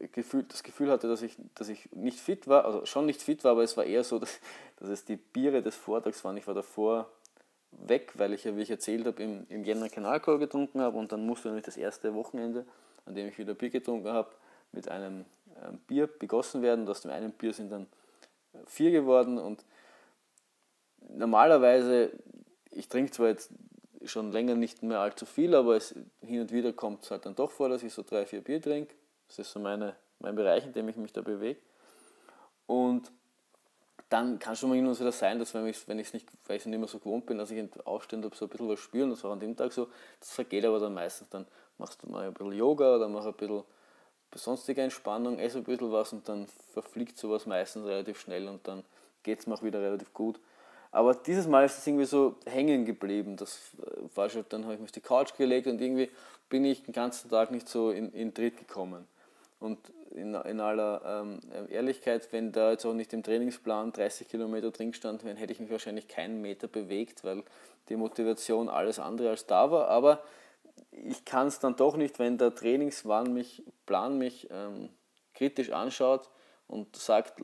äh, 0.00 0.08
Gefühl, 0.08 0.44
das 0.44 0.62
Gefühl 0.62 0.90
hatte, 0.90 1.08
dass 1.08 1.22
ich, 1.22 1.36
dass 1.54 1.68
ich 1.68 1.90
nicht 1.92 2.18
fit 2.18 2.48
war, 2.48 2.64
also 2.64 2.84
schon 2.86 3.06
nicht 3.06 3.22
fit 3.22 3.44
war, 3.44 3.52
aber 3.52 3.62
es 3.62 3.76
war 3.76 3.84
eher 3.84 4.04
so, 4.04 4.18
dass, 4.18 4.40
dass 4.76 4.88
es 4.88 5.04
die 5.04 5.16
Biere 5.16 5.62
des 5.62 5.76
Vortrags 5.76 6.24
waren. 6.24 6.36
Ich 6.36 6.46
war 6.46 6.54
davor 6.54 7.10
weg, 7.72 8.12
weil 8.16 8.32
ich 8.32 8.44
ja, 8.44 8.56
wie 8.56 8.62
ich 8.62 8.70
erzählt 8.70 9.06
habe, 9.06 9.22
im, 9.22 9.46
im 9.48 9.64
Jänner 9.64 9.88
keinen 9.88 10.06
Alkohol 10.06 10.38
getrunken 10.38 10.80
habe 10.80 10.98
und 10.98 11.12
dann 11.12 11.26
musste 11.26 11.48
nämlich 11.48 11.64
das 11.64 11.76
erste 11.76 12.14
Wochenende, 12.14 12.66
an 13.06 13.14
dem 13.14 13.28
ich 13.28 13.38
wieder 13.38 13.54
Bier 13.54 13.70
getrunken 13.70 14.08
habe, 14.08 14.30
mit 14.72 14.88
einem 14.88 15.24
ähm, 15.62 15.78
Bier 15.86 16.06
begossen 16.06 16.62
werden. 16.62 16.82
Und 16.82 16.90
aus 16.90 17.02
dem 17.02 17.10
einen 17.10 17.32
Bier 17.32 17.52
sind 17.52 17.70
dann 17.70 17.86
äh, 18.52 18.58
vier 18.66 18.90
geworden 18.90 19.38
und 19.38 19.64
normalerweise, 21.08 22.12
ich 22.70 22.88
trinke 22.88 23.12
zwar 23.12 23.28
jetzt 23.28 23.50
schon 24.04 24.32
länger 24.32 24.54
nicht 24.54 24.82
mehr 24.82 25.00
allzu 25.00 25.26
viel, 25.26 25.54
aber 25.54 25.76
es, 25.76 25.94
hin 26.20 26.40
und 26.40 26.52
wieder 26.52 26.72
kommt 26.72 27.04
es 27.04 27.10
halt 27.10 27.26
dann 27.26 27.34
doch 27.34 27.50
vor, 27.50 27.68
dass 27.68 27.82
ich 27.82 27.92
so 27.92 28.02
drei, 28.02 28.26
vier 28.26 28.40
Bier 28.40 28.60
trinke. 28.60 28.94
Das 29.28 29.38
ist 29.38 29.52
so 29.52 29.60
meine, 29.60 29.94
mein 30.18 30.34
Bereich, 30.34 30.64
in 30.64 30.72
dem 30.72 30.88
ich 30.88 30.96
mich 30.96 31.12
da 31.12 31.20
bewege. 31.20 31.60
Und 32.66 33.10
dann 34.10 34.40
kann 34.40 34.52
es 34.52 34.58
schon 34.58 34.68
mal 34.68 34.74
hin 34.74 34.86
und 34.86 34.98
wieder 34.98 35.12
sein, 35.12 35.38
dass 35.38 35.54
wenn 35.54 35.66
ich, 35.66 35.88
wenn 35.88 35.96
nicht, 35.96 36.12
es 36.12 36.66
nicht 36.66 36.78
mehr 36.78 36.88
so 36.88 36.98
gewohnt 36.98 37.26
bin, 37.26 37.38
dass 37.38 37.50
ich 37.50 37.64
aufstehen 37.84 38.22
habe, 38.24 38.34
so 38.34 38.44
ein 38.44 38.48
bisschen 38.48 38.68
was 38.68 38.80
spüren, 38.80 39.10
das 39.10 39.22
war 39.24 39.32
an 39.32 39.40
dem 39.40 39.56
Tag 39.56 39.72
so, 39.72 39.88
das 40.18 40.32
vergeht 40.32 40.64
aber 40.64 40.80
dann 40.80 40.92
meistens. 40.92 41.28
Dann 41.30 41.46
machst 41.78 42.02
du 42.02 42.10
mal 42.10 42.26
ein 42.26 42.34
bisschen 42.34 42.52
Yoga 42.52 42.96
oder 42.96 43.08
mach 43.08 43.24
ein 43.24 43.32
bisschen 43.32 43.62
sonstige 44.34 44.82
Entspannung, 44.82 45.38
esse 45.38 45.58
ein 45.58 45.64
bisschen 45.64 45.92
was 45.92 46.12
und 46.12 46.28
dann 46.28 46.48
verfliegt 46.72 47.18
sowas 47.18 47.46
meistens 47.46 47.86
relativ 47.86 48.20
schnell 48.20 48.48
und 48.48 48.66
dann 48.66 48.84
geht 49.22 49.38
es 49.38 49.46
mir 49.46 49.54
auch 49.54 49.62
wieder 49.62 49.80
relativ 49.80 50.12
gut. 50.12 50.40
Aber 50.92 51.14
dieses 51.14 51.46
Mal 51.46 51.64
ist 51.64 51.78
es 51.78 51.86
irgendwie 51.86 52.04
so 52.04 52.34
hängen 52.46 52.84
geblieben. 52.84 53.36
Das 53.36 53.60
äh, 53.78 54.16
war 54.16 54.28
schon, 54.28 54.44
dann 54.48 54.64
habe 54.64 54.74
ich 54.74 54.80
mich 54.80 54.88
auf 54.88 54.92
die 54.92 55.00
Couch 55.00 55.36
gelegt 55.36 55.68
und 55.68 55.80
irgendwie 55.80 56.10
bin 56.48 56.64
ich 56.64 56.82
den 56.82 56.92
ganzen 56.92 57.30
Tag 57.30 57.52
nicht 57.52 57.68
so 57.68 57.92
in, 57.92 58.12
in 58.12 58.34
Tritt 58.34 58.56
gekommen. 58.56 59.06
Und 59.60 59.78
in, 60.14 60.34
in 60.34 60.60
aller 60.60 61.22
ähm, 61.22 61.40
Ehrlichkeit, 61.68 62.32
wenn 62.32 62.52
da 62.52 62.72
jetzt 62.72 62.84
auch 62.84 62.94
nicht 62.94 63.12
im 63.12 63.22
Trainingsplan 63.22 63.92
30 63.92 64.28
Kilometer 64.28 64.70
drin 64.70 64.92
stand, 64.92 65.24
wären, 65.24 65.36
hätte 65.36 65.52
ich 65.52 65.60
mich 65.60 65.70
wahrscheinlich 65.70 66.08
keinen 66.08 66.40
Meter 66.40 66.68
bewegt, 66.68 67.24
weil 67.24 67.42
die 67.88 67.96
Motivation 67.96 68.68
alles 68.68 68.98
andere 68.98 69.30
als 69.30 69.46
da 69.46 69.70
war. 69.70 69.88
Aber 69.88 70.22
ich 70.92 71.24
kann 71.24 71.46
es 71.46 71.58
dann 71.58 71.76
doch 71.76 71.96
nicht, 71.96 72.18
wenn 72.18 72.38
der 72.38 72.54
Trainingsplan 72.54 73.32
mich, 73.32 73.62
Plan 73.86 74.18
mich 74.18 74.48
ähm, 74.50 74.90
kritisch 75.34 75.70
anschaut 75.70 76.30
und 76.66 76.94
sagt, 76.96 77.42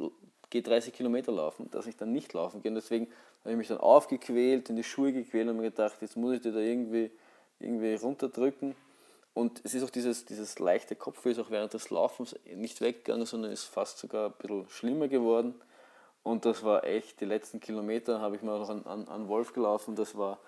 geh 0.50 0.62
30 0.62 0.92
Kilometer 0.92 1.32
laufen, 1.32 1.70
dass 1.70 1.86
ich 1.86 1.96
dann 1.96 2.12
nicht 2.12 2.32
laufen 2.32 2.62
gehe. 2.62 2.70
Und 2.70 2.76
deswegen 2.76 3.08
habe 3.40 3.52
ich 3.52 3.56
mich 3.56 3.68
dann 3.68 3.78
aufgequält, 3.78 4.70
in 4.70 4.76
die 4.76 4.84
Schuhe 4.84 5.12
gequält 5.12 5.48
und 5.48 5.56
mir 5.56 5.64
gedacht, 5.64 5.96
jetzt 6.00 6.16
muss 6.16 6.34
ich 6.34 6.40
dir 6.40 6.52
da 6.52 6.60
irgendwie, 6.60 7.10
irgendwie 7.58 7.94
runterdrücken. 7.94 8.74
Und 9.36 9.60
es 9.64 9.74
ist 9.74 9.82
auch 9.82 9.90
dieses, 9.90 10.24
dieses 10.24 10.58
leichte 10.58 10.96
Kopfweh, 10.96 11.32
ist 11.32 11.38
auch 11.38 11.50
während 11.50 11.74
des 11.74 11.90
Laufens 11.90 12.34
nicht 12.54 12.80
weggegangen, 12.80 13.26
sondern 13.26 13.52
ist 13.52 13.64
fast 13.64 13.98
sogar 13.98 14.30
ein 14.30 14.34
bisschen 14.38 14.66
schlimmer 14.70 15.08
geworden. 15.08 15.54
Und 16.22 16.46
das 16.46 16.62
war 16.62 16.84
echt, 16.84 17.20
die 17.20 17.26
letzten 17.26 17.60
Kilometer 17.60 18.22
habe 18.22 18.36
ich 18.36 18.42
mal 18.42 18.58
noch 18.58 18.70
an, 18.70 18.86
an, 18.86 19.06
an 19.08 19.28
Wolf 19.28 19.52
gelaufen, 19.52 19.94
das 19.94 20.16
war, 20.16 20.40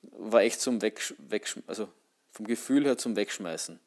war 0.00 0.40
echt 0.40 0.62
zum 0.62 0.80
Wegsch 0.80 1.12
also 1.66 1.88
vom 2.30 2.46
Gefühl 2.46 2.86
her 2.86 2.96
zum 2.96 3.14
Wegschmeißen. 3.14 3.78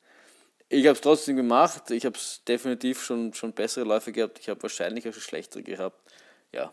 Ich 0.70 0.86
habe 0.86 0.94
es 0.94 1.02
trotzdem 1.02 1.36
gemacht, 1.36 1.90
ich 1.90 2.06
habe 2.06 2.16
es 2.16 2.44
definitiv 2.48 3.04
schon, 3.04 3.34
schon 3.34 3.54
bessere 3.54 3.86
Läufe 3.86 4.12
gehabt, 4.12 4.38
ich 4.38 4.50
habe 4.50 4.62
wahrscheinlich 4.62 5.10
auch 5.10 5.14
schon 5.14 5.24
schlechtere 5.24 5.64
gehabt. 5.64 6.00
Ja, 6.52 6.72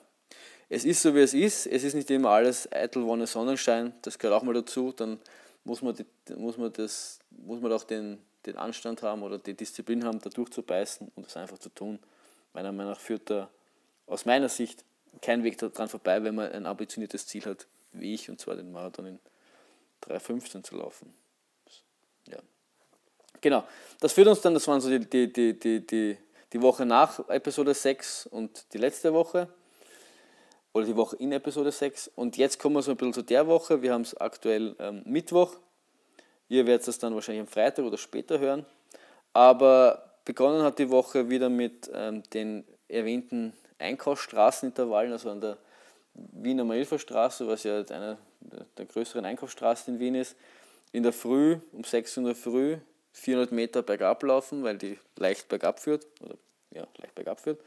es 0.68 0.84
ist 0.84 1.00
so, 1.00 1.14
wie 1.14 1.20
es 1.20 1.32
ist. 1.32 1.66
Es 1.66 1.82
ist 1.82 1.94
nicht 1.94 2.10
immer 2.10 2.28
alles 2.28 2.70
eitel 2.70 3.06
Wonne 3.06 3.26
Sonnenschein. 3.26 3.94
Das 4.02 4.18
gehört 4.18 4.38
auch 4.38 4.44
mal 4.44 4.52
dazu. 4.52 4.92
Dann 4.92 5.18
muss 5.64 5.82
man, 5.82 5.94
muss 6.36 6.56
man, 6.56 6.72
das, 6.72 7.18
muss 7.30 7.60
man 7.60 7.72
auch 7.72 7.84
den, 7.84 8.18
den 8.46 8.56
Anstand 8.56 9.02
haben 9.02 9.22
oder 9.22 9.38
die 9.38 9.54
Disziplin 9.54 10.04
haben, 10.04 10.20
da 10.20 10.30
durchzubeißen 10.30 11.10
und 11.14 11.26
das 11.26 11.36
einfach 11.36 11.58
zu 11.58 11.68
tun. 11.68 11.98
Meiner 12.52 12.72
Meinung 12.72 12.92
nach 12.92 13.00
führt 13.00 13.30
da 13.30 13.50
aus 14.06 14.24
meiner 14.24 14.48
Sicht 14.48 14.84
kein 15.22 15.44
Weg 15.44 15.58
daran 15.58 15.88
vorbei, 15.88 16.22
wenn 16.22 16.34
man 16.34 16.50
ein 16.52 16.66
ambitioniertes 16.66 17.26
Ziel 17.26 17.44
hat, 17.44 17.66
wie 17.92 18.14
ich, 18.14 18.30
und 18.30 18.40
zwar 18.40 18.56
den 18.56 18.72
Marathon 18.72 19.06
in 19.06 19.18
3,15 20.02 20.62
zu 20.62 20.76
laufen. 20.76 21.12
Ja. 22.26 22.38
Genau. 23.40 23.64
Das 24.00 24.12
führt 24.12 24.28
uns 24.28 24.40
dann, 24.40 24.54
das 24.54 24.66
waren 24.66 24.80
so 24.80 24.88
die, 24.88 25.00
die, 25.08 25.32
die, 25.32 25.86
die, 25.86 26.16
die 26.52 26.62
Woche 26.62 26.86
nach 26.86 27.28
Episode 27.28 27.74
6 27.74 28.26
und 28.26 28.72
die 28.72 28.78
letzte 28.78 29.12
Woche 29.12 29.48
oder 30.72 30.86
die 30.86 30.96
Woche 30.96 31.16
in 31.16 31.32
Episode 31.32 31.72
6. 31.72 32.12
Und 32.14 32.36
jetzt 32.36 32.58
kommen 32.58 32.76
wir 32.76 32.82
so 32.82 32.92
ein 32.92 32.96
bisschen 32.96 33.14
zu 33.14 33.22
der 33.22 33.46
Woche. 33.46 33.82
Wir 33.82 33.92
haben 33.92 34.02
es 34.02 34.16
aktuell 34.16 34.76
ähm, 34.78 35.02
Mittwoch. 35.04 35.56
Ihr 36.48 36.66
werdet 36.66 36.86
es 36.86 36.98
dann 36.98 37.14
wahrscheinlich 37.14 37.42
am 37.42 37.48
Freitag 37.48 37.84
oder 37.84 37.98
später 37.98 38.38
hören. 38.38 38.66
Aber 39.32 40.16
begonnen 40.24 40.62
hat 40.62 40.78
die 40.78 40.90
Woche 40.90 41.28
wieder 41.28 41.48
mit 41.48 41.90
ähm, 41.94 42.22
den 42.32 42.64
erwähnten 42.88 43.52
Einkaufsstraßenintervallen, 43.78 45.12
also 45.12 45.30
an 45.30 45.40
der 45.40 45.58
Wiener 46.14 46.64
Marilferstraße, 46.64 47.46
was 47.46 47.62
ja 47.62 47.78
eine 47.78 48.18
der 48.76 48.86
größeren 48.86 49.24
Einkaufsstraßen 49.24 49.94
in 49.94 50.00
Wien 50.00 50.14
ist. 50.14 50.36
In 50.92 51.02
der 51.02 51.12
Früh, 51.12 51.58
um 51.72 51.84
6 51.84 52.16
Uhr 52.16 52.20
in 52.22 52.26
der 52.26 52.34
Früh, 52.34 52.78
400 53.12 53.52
Meter 53.52 53.82
bergab 53.82 54.22
laufen, 54.22 54.62
weil 54.64 54.76
die 54.76 54.98
leicht 55.16 55.48
bergab 55.48 55.78
führt. 55.78 56.06
Oder 56.20 56.34
ja, 56.72 56.86
leicht 56.98 57.14
bergab 57.14 57.40
führt. 57.40 57.60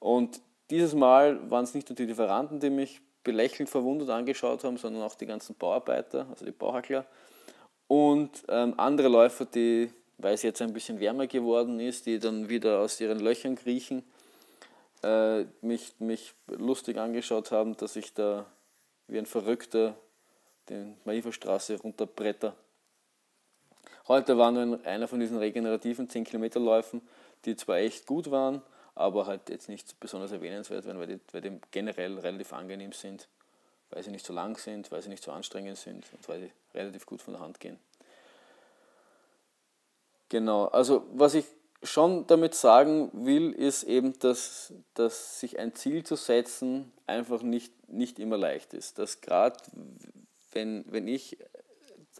Und 0.00 0.40
dieses 0.70 0.94
Mal 0.94 1.50
waren 1.50 1.64
es 1.64 1.74
nicht 1.74 1.88
nur 1.88 1.96
die 1.96 2.04
Lieferanten, 2.04 2.60
die 2.60 2.70
mich 2.70 3.00
belächelnd 3.24 3.68
verwundert 3.68 4.10
angeschaut 4.10 4.64
haben, 4.64 4.76
sondern 4.76 5.02
auch 5.02 5.14
die 5.14 5.26
ganzen 5.26 5.54
Bauarbeiter, 5.56 6.26
also 6.30 6.44
die 6.44 6.52
Bauhackler 6.52 7.06
und 7.88 8.44
ähm, 8.48 8.74
andere 8.76 9.08
Läufer, 9.08 9.46
die, 9.46 9.90
weil 10.18 10.34
es 10.34 10.42
jetzt 10.42 10.62
ein 10.62 10.72
bisschen 10.72 11.00
wärmer 11.00 11.26
geworden 11.26 11.80
ist, 11.80 12.06
die 12.06 12.18
dann 12.18 12.48
wieder 12.48 12.80
aus 12.80 13.00
ihren 13.00 13.18
Löchern 13.18 13.56
kriechen, 13.56 14.04
äh, 15.02 15.44
mich, 15.62 15.94
mich 15.98 16.34
lustig 16.46 16.98
angeschaut 16.98 17.50
haben, 17.50 17.76
dass 17.76 17.96
ich 17.96 18.14
da 18.14 18.46
wie 19.08 19.18
ein 19.18 19.26
Verrückter 19.26 19.96
den 20.68 20.96
Maiferstraße 21.06 21.80
runterbretter. 21.80 22.54
Heute 24.06 24.36
war 24.36 24.52
nur 24.52 24.84
einer 24.84 25.08
von 25.08 25.18
diesen 25.18 25.38
regenerativen 25.38 26.08
10 26.08 26.24
Kilometer 26.24 26.60
Läufen, 26.60 27.00
die 27.46 27.56
zwar 27.56 27.78
echt 27.78 28.06
gut 28.06 28.30
waren, 28.30 28.62
aber 28.98 29.26
halt 29.26 29.48
jetzt 29.48 29.68
nicht 29.68 30.00
besonders 30.00 30.32
erwähnenswert 30.32 30.84
werden, 30.84 30.98
weil 30.98 31.06
die, 31.06 31.20
weil 31.32 31.40
die 31.40 31.60
generell 31.70 32.18
relativ 32.18 32.52
angenehm 32.52 32.92
sind, 32.92 33.28
weil 33.90 34.02
sie 34.02 34.10
nicht 34.10 34.26
so 34.26 34.32
lang 34.32 34.58
sind, 34.58 34.90
weil 34.90 35.00
sie 35.02 35.08
nicht 35.08 35.22
so 35.22 35.30
anstrengend 35.30 35.78
sind 35.78 36.04
und 36.12 36.28
weil 36.28 36.40
sie 36.40 36.52
relativ 36.74 37.06
gut 37.06 37.22
von 37.22 37.34
der 37.34 37.40
Hand 37.40 37.60
gehen. 37.60 37.78
Genau, 40.28 40.66
also 40.66 41.06
was 41.12 41.34
ich 41.34 41.44
schon 41.82 42.26
damit 42.26 42.54
sagen 42.54 43.10
will, 43.12 43.52
ist 43.52 43.84
eben, 43.84 44.18
dass, 44.18 44.74
dass 44.94 45.38
sich 45.38 45.60
ein 45.60 45.76
Ziel 45.76 46.04
zu 46.04 46.16
setzen 46.16 46.92
einfach 47.06 47.42
nicht, 47.42 47.72
nicht 47.88 48.18
immer 48.18 48.36
leicht 48.36 48.74
ist. 48.74 48.98
Dass 48.98 49.20
gerade 49.20 49.56
wenn, 50.50 50.84
wenn 50.88 51.06
ich 51.06 51.38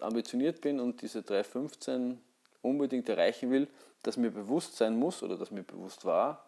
ambitioniert 0.01 0.61
bin 0.61 0.79
und 0.79 1.03
diese 1.03 1.23
315 1.23 2.21
unbedingt 2.63 3.09
erreichen 3.09 3.51
will, 3.51 3.67
dass 4.05 4.17
mir 4.17 4.31
bewusst 4.31 4.77
sein 4.77 4.97
muss 4.97 5.25
oder 5.25 5.37
dass 5.37 5.51
mir 5.51 5.65
bewusst 5.65 6.05
war, 6.05 6.48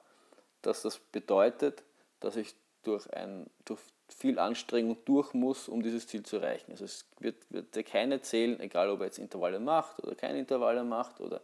dass 0.62 0.82
das 0.82 0.98
bedeutet, 0.98 1.82
dass 2.20 2.36
ich 2.36 2.54
durch, 2.82 3.12
ein, 3.12 3.46
durch 3.64 3.80
viel 4.08 4.38
Anstrengung 4.38 4.98
durch 5.04 5.34
muss, 5.34 5.68
um 5.68 5.82
dieses 5.82 6.06
Ziel 6.06 6.22
zu 6.22 6.36
erreichen. 6.36 6.70
Also 6.72 6.84
es 6.84 7.06
wird, 7.18 7.36
wird 7.50 7.74
dir 7.74 7.84
keine 7.84 8.20
zählen, 8.20 8.58
egal 8.60 8.90
ob 8.90 9.00
er 9.00 9.06
jetzt 9.06 9.18
Intervalle 9.18 9.60
macht 9.60 10.02
oder 10.02 10.14
keine 10.14 10.38
Intervalle 10.38 10.84
macht 10.84 11.20
oder 11.20 11.40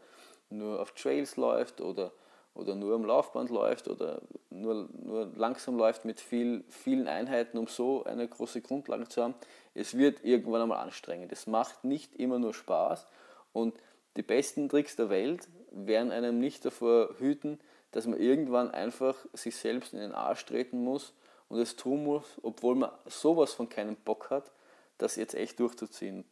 nur 0.51 0.81
auf 0.81 0.93
Trails 0.93 1.37
läuft 1.37 1.81
oder, 1.81 2.13
oder 2.55 2.75
nur 2.75 2.95
am 2.95 3.05
Laufband 3.05 3.51
läuft 3.51 3.89
oder 3.89 4.21
nur, 4.51 4.89
nur 4.93 5.31
langsam 5.37 5.77
läuft 5.77 6.05
mit 6.05 6.21
viel, 6.21 6.65
vielen 6.69 7.09
Einheiten, 7.09 7.59
um 7.59 7.67
so 7.67 8.05
eine 8.05 8.27
große 8.27 8.61
Grundlage 8.63 9.09
zu 9.09 9.23
haben. 9.23 9.35
Es 9.75 9.97
wird 9.97 10.25
irgendwann 10.25 10.63
einmal 10.63 10.79
anstrengend. 10.79 11.33
Es 11.33 11.47
macht 11.47 11.85
nicht 11.85 12.15
immer 12.15 12.39
nur 12.39 12.55
Spaß 12.55 13.07
und 13.53 13.75
die 14.17 14.23
besten 14.23 14.69
Tricks 14.69 14.97
der 14.97 15.11
Welt 15.11 15.49
werden 15.71 16.11
einem 16.11 16.39
nicht 16.39 16.65
davor 16.65 17.11
hüten, 17.19 17.61
dass 17.93 18.07
man 18.07 18.19
irgendwann 18.19 18.71
einfach 18.71 19.17
sich 19.33 19.57
selbst 19.57 19.93
in 19.93 20.01
den 20.01 20.13
Arsch 20.13 20.45
treten 20.45 20.83
muss 20.83 21.13
und 21.49 21.59
es 21.61 21.77
tun 21.77 22.05
muss, 22.05 22.25
obwohl 22.43 22.75
man 22.75 22.91
sowas 23.07 23.53
von 23.53 23.69
keinen 23.69 23.97
Bock 23.97 24.31
hat, 24.31 24.51
das 24.99 25.17
jetzt 25.17 25.35
echt 25.35 25.61
durchzuziehen. 25.61 26.25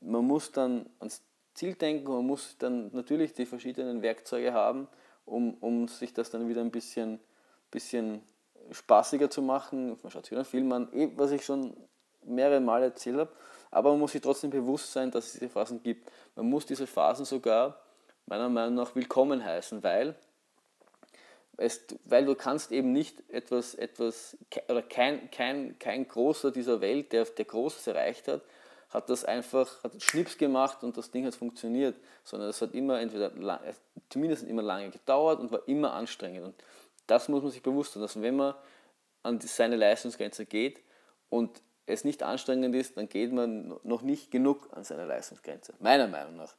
Man 0.00 0.24
muss 0.24 0.52
dann 0.52 0.88
ans 0.98 1.22
Ziel 1.54 1.74
denken, 1.74 2.10
man 2.10 2.26
muss 2.26 2.56
dann 2.58 2.90
natürlich 2.92 3.34
die 3.34 3.46
verschiedenen 3.46 4.02
Werkzeuge 4.02 4.52
haben, 4.52 4.88
um, 5.26 5.54
um 5.60 5.88
sich 5.88 6.14
das 6.14 6.30
dann 6.30 6.48
wieder 6.48 6.60
ein 6.60 6.70
bisschen, 6.70 7.20
bisschen 7.70 8.22
spaßiger 8.70 9.30
zu 9.30 9.42
machen. 9.42 9.98
Man 10.02 10.10
schaut 10.10 10.26
sich 10.26 10.36
einen 10.36 10.44
Film 10.44 10.72
an, 10.72 10.88
eh, 10.92 11.10
was 11.16 11.32
ich 11.32 11.44
schon 11.44 11.76
mehrere 12.24 12.60
Male 12.60 12.86
erzählt 12.86 13.18
habe, 13.18 13.32
aber 13.70 13.90
man 13.90 14.00
muss 14.00 14.12
sich 14.12 14.20
trotzdem 14.20 14.50
bewusst 14.50 14.92
sein, 14.92 15.10
dass 15.10 15.26
es 15.26 15.32
diese 15.34 15.48
Phasen 15.48 15.82
gibt. 15.82 16.10
Man 16.36 16.48
muss 16.48 16.66
diese 16.66 16.86
Phasen 16.86 17.24
sogar 17.24 17.80
meiner 18.26 18.48
Meinung 18.48 18.74
nach 18.74 18.94
willkommen 18.94 19.44
heißen, 19.44 19.82
weil, 19.82 20.14
es, 21.60 21.84
weil 22.04 22.24
du 22.24 22.34
kannst 22.34 22.72
eben 22.72 22.92
nicht 22.92 23.22
etwas, 23.28 23.74
etwas 23.74 24.36
oder 24.68 24.80
kein, 24.80 25.30
kein, 25.30 25.78
kein 25.78 26.08
Großer 26.08 26.52
dieser 26.52 26.80
Welt, 26.80 27.12
der, 27.12 27.26
der 27.26 27.44
Großes 27.44 27.86
erreicht 27.86 28.28
hat, 28.28 28.40
hat 28.88 29.10
das 29.10 29.26
einfach, 29.26 29.84
hat 29.84 30.02
Schnips 30.02 30.38
gemacht 30.38 30.82
und 30.82 30.96
das 30.96 31.10
Ding 31.10 31.26
hat 31.26 31.34
funktioniert, 31.34 31.96
sondern 32.24 32.48
es 32.48 32.62
hat 32.62 32.72
immer 32.72 32.98
entweder, 32.98 33.30
lang, 33.32 33.60
zumindest 34.08 34.44
immer 34.44 34.62
lange 34.62 34.88
gedauert 34.88 35.38
und 35.38 35.52
war 35.52 35.68
immer 35.68 35.92
anstrengend. 35.92 36.46
Und 36.46 36.54
das 37.06 37.28
muss 37.28 37.42
man 37.42 37.52
sich 37.52 37.62
bewusst 37.62 37.92
sein, 37.92 38.02
dass 38.02 38.20
wenn 38.20 38.36
man 38.36 38.54
an 39.22 39.38
seine 39.40 39.76
Leistungsgrenze 39.76 40.46
geht 40.46 40.82
und 41.28 41.62
es 41.84 42.04
nicht 42.04 42.22
anstrengend 42.22 42.74
ist, 42.74 42.96
dann 42.96 43.08
geht 43.08 43.32
man 43.32 43.78
noch 43.82 44.00
nicht 44.00 44.30
genug 44.30 44.70
an 44.72 44.82
seine 44.82 45.04
Leistungsgrenze, 45.04 45.74
meiner 45.78 46.08
Meinung 46.08 46.36
nach. 46.36 46.56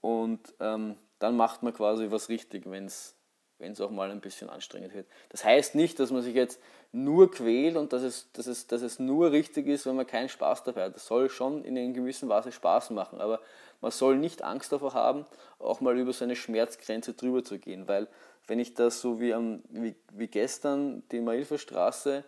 Und 0.00 0.54
ähm, 0.60 0.96
dann 1.18 1.36
macht 1.36 1.62
man 1.62 1.74
quasi 1.74 2.10
was 2.10 2.30
richtig, 2.30 2.70
wenn 2.70 2.86
es 2.86 3.19
wenn 3.60 3.72
es 3.72 3.80
auch 3.80 3.90
mal 3.90 4.10
ein 4.10 4.20
bisschen 4.20 4.50
anstrengend 4.50 4.94
wird. 4.94 5.06
Das 5.28 5.44
heißt 5.44 5.74
nicht, 5.74 6.00
dass 6.00 6.10
man 6.10 6.22
sich 6.22 6.34
jetzt 6.34 6.60
nur 6.92 7.30
quält 7.30 7.76
und 7.76 7.92
dass 7.92 8.02
es, 8.02 8.30
dass, 8.32 8.46
es, 8.46 8.66
dass 8.66 8.82
es 8.82 8.98
nur 8.98 9.30
richtig 9.30 9.66
ist, 9.66 9.86
wenn 9.86 9.96
man 9.96 10.06
keinen 10.06 10.28
Spaß 10.28 10.64
dabei 10.64 10.84
hat. 10.84 10.96
Das 10.96 11.06
soll 11.06 11.28
schon 11.28 11.64
in 11.64 11.78
einer 11.78 11.92
gewissen 11.92 12.28
Weise 12.28 12.50
Spaß 12.50 12.90
machen, 12.90 13.20
aber 13.20 13.40
man 13.80 13.92
soll 13.92 14.16
nicht 14.16 14.42
Angst 14.42 14.72
davor 14.72 14.94
haben, 14.94 15.24
auch 15.58 15.80
mal 15.80 15.96
über 15.98 16.12
seine 16.12 16.36
Schmerzgrenze 16.36 17.14
drüber 17.14 17.44
zu 17.44 17.58
gehen, 17.58 17.86
weil 17.86 18.08
wenn 18.46 18.58
ich 18.58 18.74
das 18.74 19.00
so 19.00 19.20
wie, 19.20 19.32
am, 19.32 19.62
wie, 19.68 19.94
wie 20.12 20.26
gestern 20.26 21.02
die 21.12 21.20
Marilfer 21.20 21.58
Straße 21.58 22.24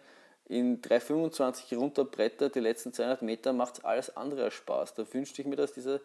in 0.48 0.80
3,25 0.80 1.76
runterbretter, 1.76 2.48
die 2.48 2.60
letzten 2.60 2.92
200 2.92 3.22
Meter, 3.22 3.52
macht 3.52 3.78
es 3.78 3.84
alles 3.84 4.16
andere 4.16 4.44
als 4.44 4.54
Spaß. 4.54 4.94
Da 4.94 5.04
wünschte 5.12 5.42
ich 5.42 5.48
mir, 5.48 5.56
dass 5.56 5.72
dieser 5.72 6.00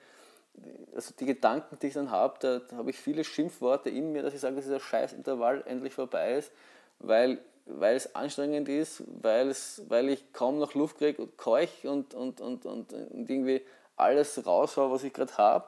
also 0.95 1.13
die 1.19 1.25
Gedanken, 1.25 1.77
die 1.81 1.87
ich 1.87 1.93
dann 1.93 2.11
habe, 2.11 2.37
da, 2.39 2.59
da 2.59 2.77
habe 2.77 2.89
ich 2.89 2.97
viele 2.97 3.23
Schimpfworte 3.23 3.89
in 3.89 4.11
mir, 4.11 4.23
dass 4.23 4.33
ich 4.33 4.39
sage, 4.39 4.55
dass 4.55 4.65
dieser 4.65 4.79
Scheißintervall 4.79 5.63
endlich 5.67 5.93
vorbei 5.93 6.37
ist, 6.37 6.51
weil, 6.99 7.39
weil 7.65 7.95
es 7.95 8.15
anstrengend 8.15 8.67
ist, 8.67 9.03
weil, 9.21 9.49
es, 9.49 9.83
weil 9.87 10.09
ich 10.09 10.33
kaum 10.33 10.57
noch 10.59 10.73
Luft 10.73 10.97
kriege 10.97 11.21
und 11.21 11.37
keuch 11.37 11.85
und, 11.85 12.13
und, 12.13 12.41
und, 12.41 12.65
und, 12.65 12.93
und 12.93 13.29
irgendwie 13.29 13.61
alles 13.95 14.45
raushaue, 14.45 14.91
was 14.91 15.03
ich 15.03 15.13
gerade 15.13 15.37
habe. 15.37 15.65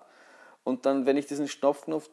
Und 0.64 0.86
dann, 0.86 1.06
wenn 1.06 1.18
ich 1.18 1.28
diesen 1.28 1.48
Knopfknopf, 1.48 2.10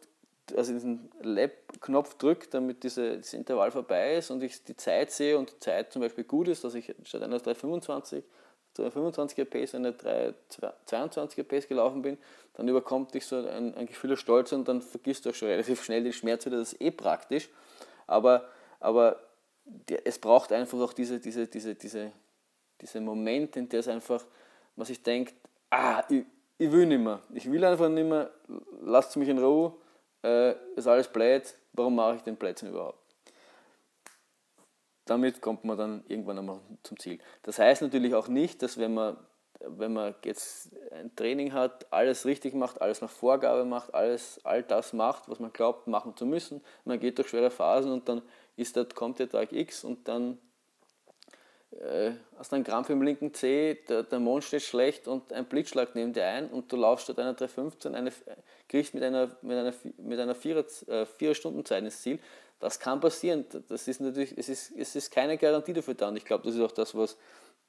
also 0.57 0.73
diesen 0.73 1.11
Lab-Knopf 1.23 2.15
drücke, 2.15 2.49
damit 2.51 2.85
diese, 2.85 3.17
dieses 3.17 3.35
Intervall 3.35 3.71
vorbei 3.71 4.17
ist 4.17 4.31
und 4.31 4.43
ich 4.43 4.63
die 4.65 4.77
Zeit 4.77 5.11
sehe 5.11 5.39
und 5.39 5.51
die 5.51 5.59
Zeit 5.59 5.93
zum 5.93 6.03
Beispiel 6.03 6.25
gut 6.25 6.49
ist, 6.49 6.65
dass 6.65 6.75
ich 6.75 6.95
statt 7.05 7.23
einer 7.23 7.39
325 7.39 8.23
25er 8.85 9.45
Pace, 9.45 9.75
eine 9.75 9.95
22er 10.87 11.43
Pace 11.43 11.69
gelaufen 11.69 12.03
bin, 12.03 12.19
dann 12.55 12.69
überkommt 12.69 13.15
dich 13.15 13.27
so 13.27 13.37
ein, 13.37 13.75
ein 13.75 13.87
Gefühl 13.87 14.11
der 14.11 14.17
Stolz 14.17 14.53
und 14.53 14.67
dann 14.69 14.81
vergisst 14.81 15.25
du 15.25 15.31
auch 15.31 15.35
schon 15.35 15.49
relativ 15.49 15.83
schnell 15.83 16.03
den 16.03 16.13
Schmerz 16.13 16.47
wieder. 16.47 16.59
Das 16.59 16.73
ist 16.73 16.81
eh 16.81 16.91
praktisch. 16.91 17.49
Aber, 18.07 18.49
aber 18.81 19.21
es 20.05 20.19
braucht 20.19 20.53
einfach 20.53 20.79
auch 20.79 20.93
diese, 20.93 21.21
diese, 21.21 21.47
diese, 21.47 21.75
diese, 21.75 22.13
diese 22.81 23.01
Momente, 23.01 23.59
in 23.59 23.69
der 23.69 23.81
es 23.81 23.89
einfach, 23.89 24.25
man 24.75 24.87
sich 24.87 25.03
denkt, 25.03 25.35
ah, 25.71 26.03
ich, 26.09 26.25
ich 26.59 26.71
will 26.71 26.87
nicht 26.87 27.01
mehr. 27.01 27.21
Ich 27.35 27.51
will 27.51 27.65
einfach 27.65 27.89
nicht 27.89 28.09
mehr, 28.09 28.31
lasst 28.83 29.17
mich 29.17 29.29
in 29.29 29.39
Ruhe, 29.39 29.75
äh, 30.23 30.55
ist 30.77 30.87
alles 30.87 31.09
blöd, 31.09 31.43
warum 31.73 31.95
mache 31.95 32.17
ich 32.17 32.23
den 32.23 32.37
Plätzen 32.37 32.71
überhaupt? 32.71 33.06
Damit 35.07 35.41
kommt 35.41 35.65
man 35.65 35.79
dann 35.79 36.05
irgendwann 36.09 36.39
einmal 36.39 36.61
zum 36.83 36.99
Ziel. 36.99 37.19
Das 37.43 37.59
heißt 37.59 37.81
natürlich 37.83 38.15
auch 38.15 38.29
nicht, 38.29 38.61
dass 38.63 38.77
wenn 38.77 38.93
man, 38.93 39.17
wenn 39.61 39.93
man 39.93 40.15
jetzt 40.25 40.71
ein 40.93 41.15
Training 41.17 41.53
hat, 41.53 41.91
alles 41.93 42.27
richtig 42.27 42.55
macht, 42.55 42.83
alles 42.83 43.01
nach 43.01 43.11
Vorgabe 43.11 43.65
macht, 43.65 43.95
alles, 43.95 44.41
all 44.45 44.63
das 44.63 44.93
macht, 44.93 45.29
was 45.29 45.41
man 45.41 45.53
glaubt 45.53 45.87
machen 45.87 46.17
zu 46.17 46.27
müssen, 46.27 46.61
man 46.85 47.01
geht 47.01 47.19
durch 47.19 47.29
schwere 47.29 47.51
Phasen 47.51 47.93
und 47.93 48.09
dann 48.09 48.21
ist 48.57 48.77
das, 48.77 48.89
kommt 48.95 49.19
der 49.19 49.29
Tag 49.29 49.53
X 49.53 49.85
und 49.85 50.07
dann 50.09 50.39
äh, 51.71 52.13
hast 52.39 52.53
du 52.53 52.57
einen 52.57 52.65
Krampf 52.65 52.91
im 52.91 53.03
linken 53.03 53.35
Zeh, 53.35 53.75
der, 53.89 54.03
der 54.03 54.19
Mond 54.19 54.45
steht 54.45 54.63
schlecht 54.63 55.09
und 55.09 55.33
ein 55.33 55.47
Blitzschlag 55.47 55.95
neben 55.95 56.13
dir 56.13 56.25
ein 56.27 56.49
und 56.49 56.73
du 56.73 56.77
laufst 56.77 57.05
statt 57.05 57.19
einer 57.19 57.35
315, 57.35 57.95
eine, 57.95 58.13
kriegst 58.69 58.95
mit 58.95 59.03
einer, 59.03 59.37
mit 59.43 59.57
einer, 59.57 59.75
mit 59.99 60.19
einer 60.19 60.35
4-Stunden-Zeit 60.35 61.83
äh, 61.83 61.85
ins 61.85 62.03
Ziel, 62.03 62.19
das 62.59 62.79
kann 62.79 63.01
passieren. 63.01 63.45
Das 63.69 63.89
ist 63.89 64.01
natürlich, 64.01 64.37
es 64.37 64.49
ist, 64.49 64.73
es 64.77 64.97
ist 64.97 65.11
keine 65.11 65.37
Garantie 65.39 65.73
dafür 65.73 65.95
da. 65.95 66.09
Und 66.09 66.17
ich 66.17 66.25
glaube, 66.25 66.45
das 66.45 66.55
ist 66.55 66.61
auch 66.61 66.73
das, 66.73 66.95
was 66.95 67.17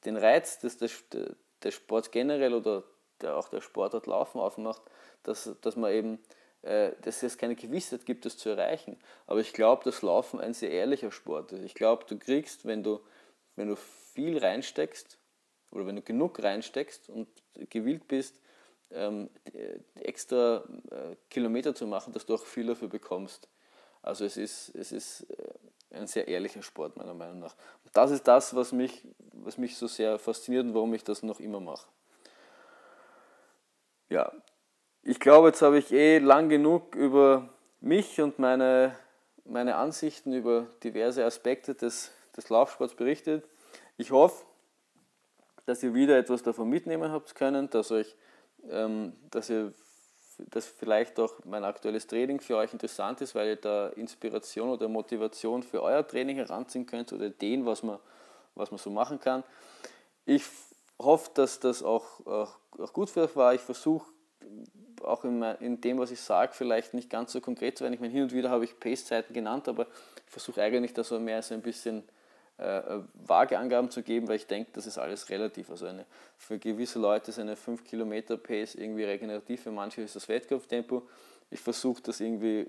den 0.05 0.17
Reiz 0.17 0.59
des, 0.59 0.77
des, 0.77 1.03
des 1.63 1.73
Sports 1.73 2.11
generell 2.11 2.53
oder 2.53 2.83
der, 3.21 3.35
auch 3.35 3.49
der 3.49 3.61
Sportart 3.61 4.07
Laufen 4.07 4.39
aufmacht, 4.39 4.81
dass, 5.23 5.49
dass 5.61 5.75
man 5.75 5.91
eben, 5.91 6.19
äh, 6.61 6.91
dass 7.01 7.23
es 7.23 7.37
keine 7.37 7.55
Gewissheit 7.55 8.05
gibt, 8.05 8.25
das 8.25 8.37
zu 8.37 8.49
erreichen. 8.49 8.97
Aber 9.25 9.39
ich 9.39 9.53
glaube, 9.53 9.83
dass 9.83 10.01
Laufen 10.01 10.39
ein 10.39 10.53
sehr 10.53 10.71
ehrlicher 10.71 11.11
Sport 11.11 11.51
ist. 11.51 11.63
Ich 11.63 11.73
glaube, 11.73 12.05
du 12.07 12.17
kriegst, 12.17 12.65
wenn 12.65 12.83
du, 12.83 13.01
wenn 13.55 13.67
du 13.67 13.75
viel 13.75 14.37
reinsteckst 14.37 15.17
oder 15.71 15.85
wenn 15.85 15.95
du 15.95 16.01
genug 16.01 16.41
reinsteckst 16.41 17.09
und 17.09 17.27
gewillt 17.69 18.07
bist, 18.07 18.39
ähm, 18.91 19.29
extra 19.95 20.63
äh, 20.91 21.15
Kilometer 21.29 21.75
zu 21.75 21.87
machen, 21.87 22.13
dass 22.13 22.25
du 22.25 22.35
auch 22.35 22.45
viel 22.45 22.67
dafür 22.67 22.87
bekommst. 22.87 23.49
Also 24.07 24.25
es 24.25 24.37
ist, 24.37 24.73
es 24.75 24.91
ist 24.91 25.27
äh, 25.29 25.97
ein 25.97 26.07
sehr 26.07 26.27
ehrlicher 26.27 26.61
Sport 26.61 26.95
meiner 26.95 27.13
Meinung 27.13 27.39
nach. 27.39 27.55
Und 27.83 27.95
das 27.95 28.11
ist 28.11 28.27
das, 28.27 28.55
was 28.55 28.71
mich, 28.71 29.05
was 29.33 29.57
mich 29.57 29.75
so 29.75 29.87
sehr 29.87 30.17
fasziniert 30.17 30.65
und 30.65 30.73
warum 30.73 30.93
ich 30.93 31.03
das 31.03 31.23
noch 31.23 31.39
immer 31.39 31.59
mache. 31.59 31.87
Ja, 34.09 34.31
ich 35.03 35.19
glaube, 35.19 35.49
jetzt 35.49 35.61
habe 35.61 35.77
ich 35.77 35.91
eh 35.91 36.19
lang 36.19 36.47
genug 36.47 36.95
über 36.95 37.49
mich 37.81 38.21
und 38.21 38.39
meine, 38.39 38.95
meine 39.43 39.75
Ansichten 39.75 40.33
über 40.33 40.67
diverse 40.83 41.25
Aspekte 41.25 41.75
des, 41.75 42.11
des 42.35 42.49
Laufsports 42.49 42.95
berichtet. 42.95 43.45
Ich 43.97 44.11
hoffe, 44.11 44.45
dass 45.65 45.83
ihr 45.83 45.93
wieder 45.93 46.17
etwas 46.17 46.43
davon 46.43 46.69
mitnehmen 46.69 47.11
habt 47.11 47.35
können, 47.35 47.69
dass, 47.69 47.91
euch, 47.91 48.15
ähm, 48.69 49.13
dass 49.31 49.49
ihr 49.49 49.73
dass 50.37 50.67
vielleicht 50.67 51.19
auch 51.19 51.33
mein 51.45 51.63
aktuelles 51.63 52.05
Training 52.05 52.39
für 52.39 52.57
euch 52.57 52.71
interessant 52.71 53.21
ist, 53.21 53.33
weil 53.33 53.49
ihr 53.49 53.55
da 53.55 53.89
Inspiration 53.89 54.69
oder 54.69 54.87
Motivation 54.87 55.63
für 55.63 55.81
euer 55.81 56.07
Training 56.07 56.37
heranziehen 56.37 56.85
könnt 56.85 57.11
oder 57.11 57.25
Ideen, 57.25 57.65
was 57.65 57.83
man, 57.83 57.97
was 58.55 58.71
man 58.71 58.77
so 58.77 58.89
machen 58.89 59.19
kann. 59.19 59.43
Ich 60.25 60.43
hoffe, 60.99 61.31
dass 61.33 61.59
das 61.59 61.81
auch, 61.81 62.25
auch, 62.25 62.57
auch 62.77 62.93
gut 62.93 63.09
für 63.09 63.21
euch 63.21 63.35
war. 63.35 63.53
Ich 63.53 63.61
versuche 63.61 64.05
auch 65.03 65.23
in, 65.23 65.41
in, 65.41 65.81
dem, 65.81 65.99
was 65.99 66.11
ich 66.11 66.21
sage, 66.21 66.53
vielleicht 66.53 66.93
nicht 66.93 67.09
ganz 67.09 67.31
so 67.31 67.41
konkret 67.41 67.77
zu 67.77 67.83
werden. 67.83 67.93
Ich 67.93 67.99
meine, 67.99 68.13
hin 68.13 68.23
und 68.23 68.33
wieder 68.33 68.49
habe 68.49 68.65
ich 68.65 68.79
Pace-Zeiten 68.79 69.33
genannt, 69.33 69.67
aber 69.67 69.87
ich 70.25 70.31
versuche 70.31 70.61
eigentlich 70.61 70.93
da 70.93 71.03
so 71.03 71.19
mehr 71.19 71.41
so 71.41 71.53
ein 71.53 71.61
bisschen 71.61 72.03
äh, 72.59 72.79
äh, 72.79 73.03
vage 73.13 73.59
Angaben 73.59 73.91
zu 73.91 74.01
geben, 74.01 74.27
weil 74.27 74.37
ich 74.37 74.47
denke, 74.47 74.71
das 74.73 74.87
ist 74.87 74.97
alles 74.97 75.29
relativ. 75.29 75.69
Also 75.69 75.85
eine, 75.85 76.05
für 76.37 76.57
gewisse 76.57 76.97
Leute 76.97 77.29
ist 77.29 77.37
eine 77.37 77.55
5 77.55 77.83
Kilometer 77.83 78.35
Pace 78.35 78.73
irgendwie 78.73 79.03
regenerativ, 79.03 79.61
für 79.61 79.71
manche 79.71 80.01
ist 80.01 80.15
das 80.15 80.27
Wettkampftempo. 80.27 81.07
Ich 81.51 81.59
versuche 81.59 82.01
das 82.01 82.19
irgendwie 82.19 82.65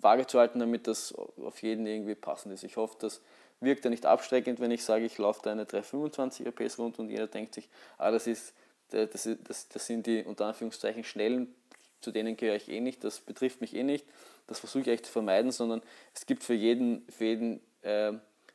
vage 0.00 0.26
zu 0.28 0.38
halten, 0.38 0.60
damit 0.60 0.86
das 0.86 1.12
auf 1.14 1.60
jeden 1.60 1.86
irgendwie 1.86 2.14
passend 2.14 2.54
ist. 2.54 2.62
Ich 2.62 2.76
hoffe, 2.76 2.96
das 3.00 3.20
wirkt 3.58 3.84
ja 3.84 3.90
nicht 3.90 4.06
abschreckend, 4.06 4.60
wenn 4.60 4.70
ich 4.70 4.84
sage, 4.84 5.04
ich 5.04 5.18
laufe 5.18 5.40
da 5.42 5.50
eine 5.50 5.64
325er 5.64 6.52
Pace 6.52 6.78
rund 6.78 6.98
und 7.00 7.10
jeder 7.10 7.26
denkt 7.26 7.54
sich, 7.54 7.68
ah, 7.98 8.10
das, 8.10 8.28
ist, 8.28 8.54
das, 8.90 9.28
das, 9.44 9.68
das 9.68 9.86
sind 9.86 10.06
die 10.06 10.22
unter 10.22 10.46
Anführungszeichen 10.46 11.02
schnellen, 11.02 11.52
zu 12.00 12.12
denen 12.12 12.36
gehöre 12.36 12.56
ich 12.56 12.68
eh 12.68 12.80
nicht, 12.80 13.02
das 13.02 13.20
betrifft 13.20 13.60
mich 13.60 13.74
eh 13.74 13.82
nicht. 13.82 14.06
Das 14.46 14.60
versuche 14.60 14.82
ich 14.82 14.88
eigentlich 14.88 15.04
zu 15.04 15.12
vermeiden, 15.12 15.50
sondern 15.50 15.82
es 16.14 16.26
gibt 16.26 16.42
für 16.42 16.54
jeden, 16.54 17.06
für 17.08 17.24
jeden 17.24 17.60
äh, 17.82 18.12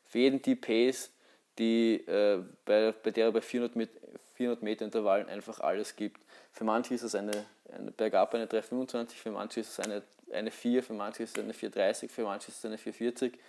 für 0.08 0.20
jeden 0.20 0.42
die 0.42 0.56
Pace, 0.56 1.12
die, 1.58 1.96
äh, 2.08 2.44
bei, 2.66 2.92
bei 2.92 3.12
der 3.12 3.28
er 3.28 3.32
bei 3.32 3.42
400 3.42 3.76
Meter, 3.76 4.00
400 4.36 4.64
Meter 4.64 4.86
Intervallen 4.86 5.28
einfach 5.28 5.60
alles 5.60 5.96
gibt. 5.96 6.22
Für 6.52 6.64
manche 6.64 6.94
ist 6.94 7.04
es 7.04 7.16
eine, 7.16 7.46
eine 7.72 7.92
bergab 7.92 8.34
eine 8.34 8.48
325, 8.48 9.20
für 9.20 9.32
manche 9.32 9.60
ist 9.60 9.72
es 9.72 9.80
eine, 9.80 10.04
eine 10.32 10.52
4, 10.52 10.84
für 10.84 10.94
manche 10.94 11.24
ist 11.24 11.38
es 11.38 11.44
eine 11.44 11.54
430, 11.54 12.12
für 12.12 12.24
manche 12.24 12.50
ist 12.50 12.60
es 12.60 12.66
eine 12.66 12.78
440. 12.78 13.40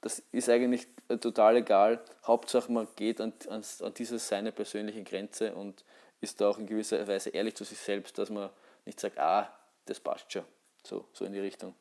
Das 0.00 0.20
ist 0.32 0.48
eigentlich 0.48 0.88
total 1.20 1.56
egal. 1.56 2.02
Hauptsache 2.26 2.72
man 2.72 2.88
geht 2.96 3.20
an, 3.20 3.32
an, 3.48 3.62
an 3.80 3.94
diese 3.94 4.18
seine 4.18 4.50
persönliche 4.50 5.04
Grenze 5.04 5.54
und 5.54 5.84
ist 6.20 6.40
da 6.40 6.48
auch 6.48 6.58
in 6.58 6.66
gewisser 6.66 7.06
Weise 7.06 7.30
ehrlich 7.30 7.54
zu 7.54 7.64
sich 7.64 7.78
selbst, 7.78 8.18
dass 8.18 8.30
man 8.30 8.50
nicht 8.84 8.98
sagt, 8.98 9.18
ah, 9.18 9.52
das 9.86 10.00
passt 10.00 10.32
schon. 10.32 10.44
So, 10.84 11.06
so 11.12 11.24
in 11.24 11.32
die 11.32 11.40
Richtung. 11.40 11.74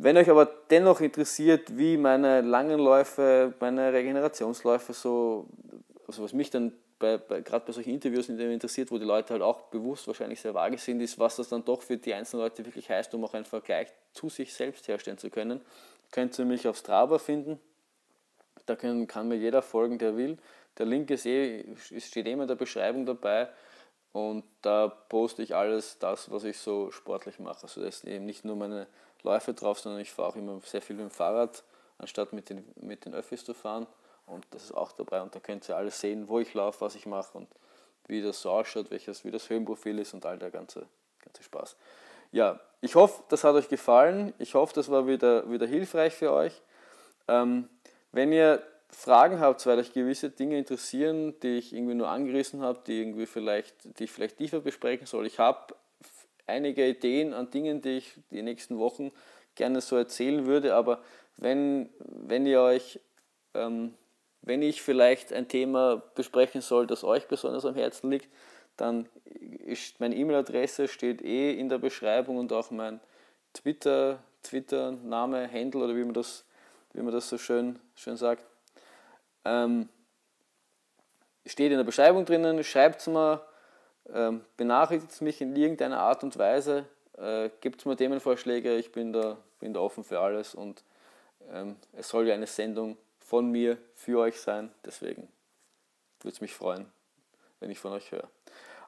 Wenn 0.00 0.16
euch 0.16 0.30
aber 0.30 0.46
dennoch 0.70 1.00
interessiert, 1.00 1.76
wie 1.76 1.96
meine 1.96 2.40
langen 2.40 2.78
Läufe, 2.78 3.52
meine 3.58 3.92
Regenerationsläufe 3.92 4.92
so, 4.92 5.48
also 6.06 6.22
was 6.22 6.32
mich 6.32 6.50
dann 6.50 6.72
bei, 7.00 7.18
bei, 7.18 7.40
gerade 7.40 7.66
bei 7.66 7.72
solchen 7.72 7.90
Interviews 7.90 8.28
interessiert, 8.28 8.92
wo 8.92 8.98
die 8.98 9.04
Leute 9.04 9.32
halt 9.32 9.42
auch 9.42 9.62
bewusst 9.62 10.06
wahrscheinlich 10.06 10.40
sehr 10.40 10.54
vage 10.54 10.78
sind, 10.78 11.00
ist, 11.00 11.18
was 11.18 11.34
das 11.34 11.48
dann 11.48 11.64
doch 11.64 11.82
für 11.82 11.96
die 11.96 12.14
einzelnen 12.14 12.44
Leute 12.44 12.64
wirklich 12.64 12.88
heißt, 12.88 13.12
um 13.14 13.24
auch 13.24 13.34
einen 13.34 13.44
Vergleich 13.44 13.88
zu 14.12 14.28
sich 14.28 14.54
selbst 14.54 14.86
herstellen 14.86 15.18
zu 15.18 15.30
können. 15.30 15.60
Könnt 16.12 16.38
ihr 16.38 16.44
mich 16.44 16.68
auf 16.68 16.76
Strava 16.76 17.18
finden. 17.18 17.58
Da 18.66 18.76
kann, 18.76 19.04
kann 19.08 19.26
mir 19.26 19.36
jeder 19.36 19.62
folgen, 19.62 19.98
der 19.98 20.16
will. 20.16 20.38
Der 20.78 20.86
Link 20.86 21.10
ist 21.10 21.26
eh, 21.26 21.64
steht 21.76 22.28
eh 22.28 22.32
in 22.32 22.46
der 22.46 22.54
Beschreibung 22.54 23.04
dabei. 23.04 23.48
Und 24.12 24.44
da 24.62 24.86
poste 24.86 25.42
ich 25.42 25.56
alles 25.56 25.98
das, 25.98 26.30
was 26.30 26.44
ich 26.44 26.58
so 26.58 26.92
sportlich 26.92 27.40
mache. 27.40 27.64
Also 27.64 27.80
da 27.80 27.88
ist 27.88 28.04
eben 28.04 28.26
nicht 28.26 28.44
nur 28.44 28.54
meine 28.54 28.86
Läufe 29.22 29.54
drauf, 29.54 29.78
sondern 29.80 30.00
ich 30.00 30.10
fahre 30.10 30.28
auch 30.28 30.36
immer 30.36 30.60
sehr 30.64 30.82
viel 30.82 30.96
mit 30.96 31.04
dem 31.04 31.10
Fahrrad, 31.10 31.64
anstatt 31.98 32.32
mit 32.32 32.50
den, 32.50 32.64
mit 32.80 33.04
den 33.04 33.14
Öffis 33.14 33.44
zu 33.44 33.54
fahren. 33.54 33.86
Und 34.26 34.46
das 34.50 34.64
ist 34.64 34.72
auch 34.72 34.92
dabei 34.92 35.22
und 35.22 35.34
da 35.34 35.40
könnt 35.40 35.68
ihr 35.68 35.76
alles 35.76 36.00
sehen, 36.00 36.28
wo 36.28 36.38
ich 36.38 36.52
laufe, 36.52 36.82
was 36.82 36.94
ich 36.94 37.06
mache 37.06 37.36
und 37.36 37.48
wie 38.06 38.22
das 38.22 38.42
so 38.42 38.50
ausschaut, 38.50 38.90
welches, 38.90 39.24
wie 39.24 39.30
das 39.30 39.48
Höhenprofil 39.48 39.98
ist 39.98 40.14
und 40.14 40.24
all 40.26 40.38
der 40.38 40.50
ganze, 40.50 40.86
ganze 41.24 41.42
Spaß. 41.42 41.76
Ja, 42.30 42.60
ich 42.80 42.94
hoffe, 42.94 43.22
das 43.28 43.44
hat 43.44 43.54
euch 43.54 43.68
gefallen. 43.68 44.34
Ich 44.38 44.54
hoffe, 44.54 44.74
das 44.74 44.90
war 44.90 45.06
wieder, 45.06 45.50
wieder 45.50 45.66
hilfreich 45.66 46.14
für 46.14 46.32
euch. 46.32 46.60
Ähm, 47.26 47.68
wenn 48.12 48.32
ihr 48.32 48.62
Fragen 48.90 49.40
habt, 49.40 49.66
weil 49.66 49.78
euch 49.78 49.92
gewisse 49.92 50.30
Dinge 50.30 50.58
interessieren, 50.58 51.38
die 51.40 51.58
ich 51.58 51.72
irgendwie 51.72 51.94
nur 51.94 52.08
angerissen 52.08 52.62
habe, 52.62 52.80
die, 52.86 53.00
irgendwie 53.00 53.26
vielleicht, 53.26 53.98
die 53.98 54.04
ich 54.04 54.12
vielleicht 54.12 54.38
tiefer 54.38 54.60
besprechen 54.60 55.06
soll, 55.06 55.26
ich 55.26 55.38
habe 55.38 55.74
einige 56.48 56.86
Ideen 56.86 57.34
an 57.34 57.50
Dingen, 57.50 57.82
die 57.82 57.98
ich 57.98 58.14
die 58.30 58.42
nächsten 58.42 58.78
Wochen 58.78 59.12
gerne 59.54 59.80
so 59.80 59.96
erzählen 59.96 60.46
würde, 60.46 60.74
aber 60.74 61.02
wenn, 61.36 61.90
wenn 61.98 62.46
ihr 62.46 62.60
euch, 62.60 63.00
ähm, 63.54 63.94
wenn 64.42 64.62
ich 64.62 64.82
vielleicht 64.82 65.32
ein 65.32 65.48
Thema 65.48 66.02
besprechen 66.14 66.60
soll, 66.60 66.86
das 66.86 67.04
euch 67.04 67.26
besonders 67.28 67.64
am 67.64 67.74
Herzen 67.74 68.10
liegt, 68.10 68.28
dann 68.76 69.08
ist 69.24 70.00
meine 70.00 70.14
E-Mail-Adresse 70.14 70.88
steht 70.88 71.22
eh 71.22 71.58
in 71.58 71.68
der 71.68 71.78
Beschreibung 71.78 72.38
und 72.38 72.52
auch 72.52 72.70
mein 72.70 73.00
Twitter, 73.52 74.20
Twitter-Name, 74.42 75.50
Handle 75.52 75.84
oder 75.84 75.96
wie 75.96 76.04
man 76.04 76.14
das, 76.14 76.44
wie 76.92 77.02
man 77.02 77.12
das 77.12 77.28
so 77.28 77.38
schön, 77.38 77.78
schön 77.96 78.16
sagt. 78.16 78.44
Ähm, 79.44 79.88
steht 81.44 81.72
in 81.72 81.78
der 81.78 81.84
Beschreibung 81.84 82.24
drinnen, 82.24 82.62
schreibt 82.62 83.00
es 83.00 83.06
mir, 83.08 83.42
ähm, 84.12 84.44
benachrichtigt 84.56 85.20
mich 85.22 85.40
in 85.40 85.54
irgendeiner 85.56 86.00
Art 86.00 86.22
und 86.22 86.38
Weise, 86.38 86.86
äh, 87.16 87.50
gibt 87.60 87.84
mir 87.86 87.96
Themenvorschläge, 87.96 88.76
ich 88.76 88.92
bin 88.92 89.12
da, 89.12 89.38
bin 89.58 89.74
da 89.74 89.80
offen 89.80 90.04
für 90.04 90.20
alles 90.20 90.54
und 90.54 90.82
ähm, 91.52 91.76
es 91.92 92.08
soll 92.08 92.26
ja 92.26 92.34
eine 92.34 92.46
Sendung 92.46 92.96
von 93.18 93.50
mir 93.50 93.78
für 93.94 94.20
euch 94.20 94.40
sein, 94.40 94.70
deswegen 94.84 95.28
würde 96.20 96.34
es 96.34 96.40
mich 96.40 96.54
freuen, 96.54 96.86
wenn 97.60 97.70
ich 97.70 97.78
von 97.78 97.92
euch 97.92 98.10
höre. 98.10 98.28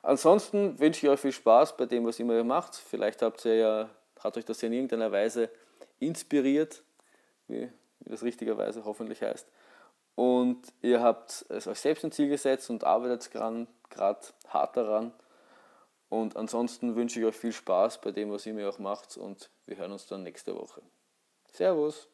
Ansonsten 0.02 0.78
wünsche 0.78 1.06
ich 1.06 1.10
euch 1.12 1.20
viel 1.20 1.32
Spaß 1.32 1.76
bei 1.76 1.86
dem, 1.86 2.06
was 2.06 2.18
immer 2.18 2.34
ihr 2.34 2.44
macht. 2.44 2.74
Vielleicht 2.74 3.20
habt 3.20 3.44
ihr 3.44 3.54
ja, 3.56 3.90
hat 4.18 4.36
euch 4.36 4.44
das 4.44 4.60
ja 4.62 4.68
in 4.68 4.72
irgendeiner 4.72 5.12
Weise 5.12 5.50
inspiriert, 5.98 6.82
wie, 7.48 7.68
wie 8.00 8.10
das 8.10 8.22
richtigerweise 8.22 8.84
hoffentlich 8.84 9.20
heißt. 9.20 9.46
Und 10.20 10.74
ihr 10.82 11.00
habt 11.00 11.46
es 11.48 11.66
euch 11.66 11.80
selbst 11.80 12.04
ein 12.04 12.12
Ziel 12.12 12.28
gesetzt 12.28 12.68
und 12.68 12.84
arbeitet 12.84 13.30
gerade 13.30 13.66
hart 14.48 14.76
daran. 14.76 15.14
Und 16.10 16.36
ansonsten 16.36 16.94
wünsche 16.94 17.20
ich 17.20 17.24
euch 17.24 17.36
viel 17.36 17.52
Spaß 17.52 18.02
bei 18.02 18.10
dem, 18.10 18.30
was 18.30 18.44
ihr 18.44 18.52
mir 18.52 18.68
auch 18.68 18.78
macht 18.78 19.16
und 19.16 19.48
wir 19.64 19.78
hören 19.78 19.92
uns 19.92 20.06
dann 20.08 20.22
nächste 20.22 20.54
Woche. 20.54 20.82
Servus! 21.50 22.06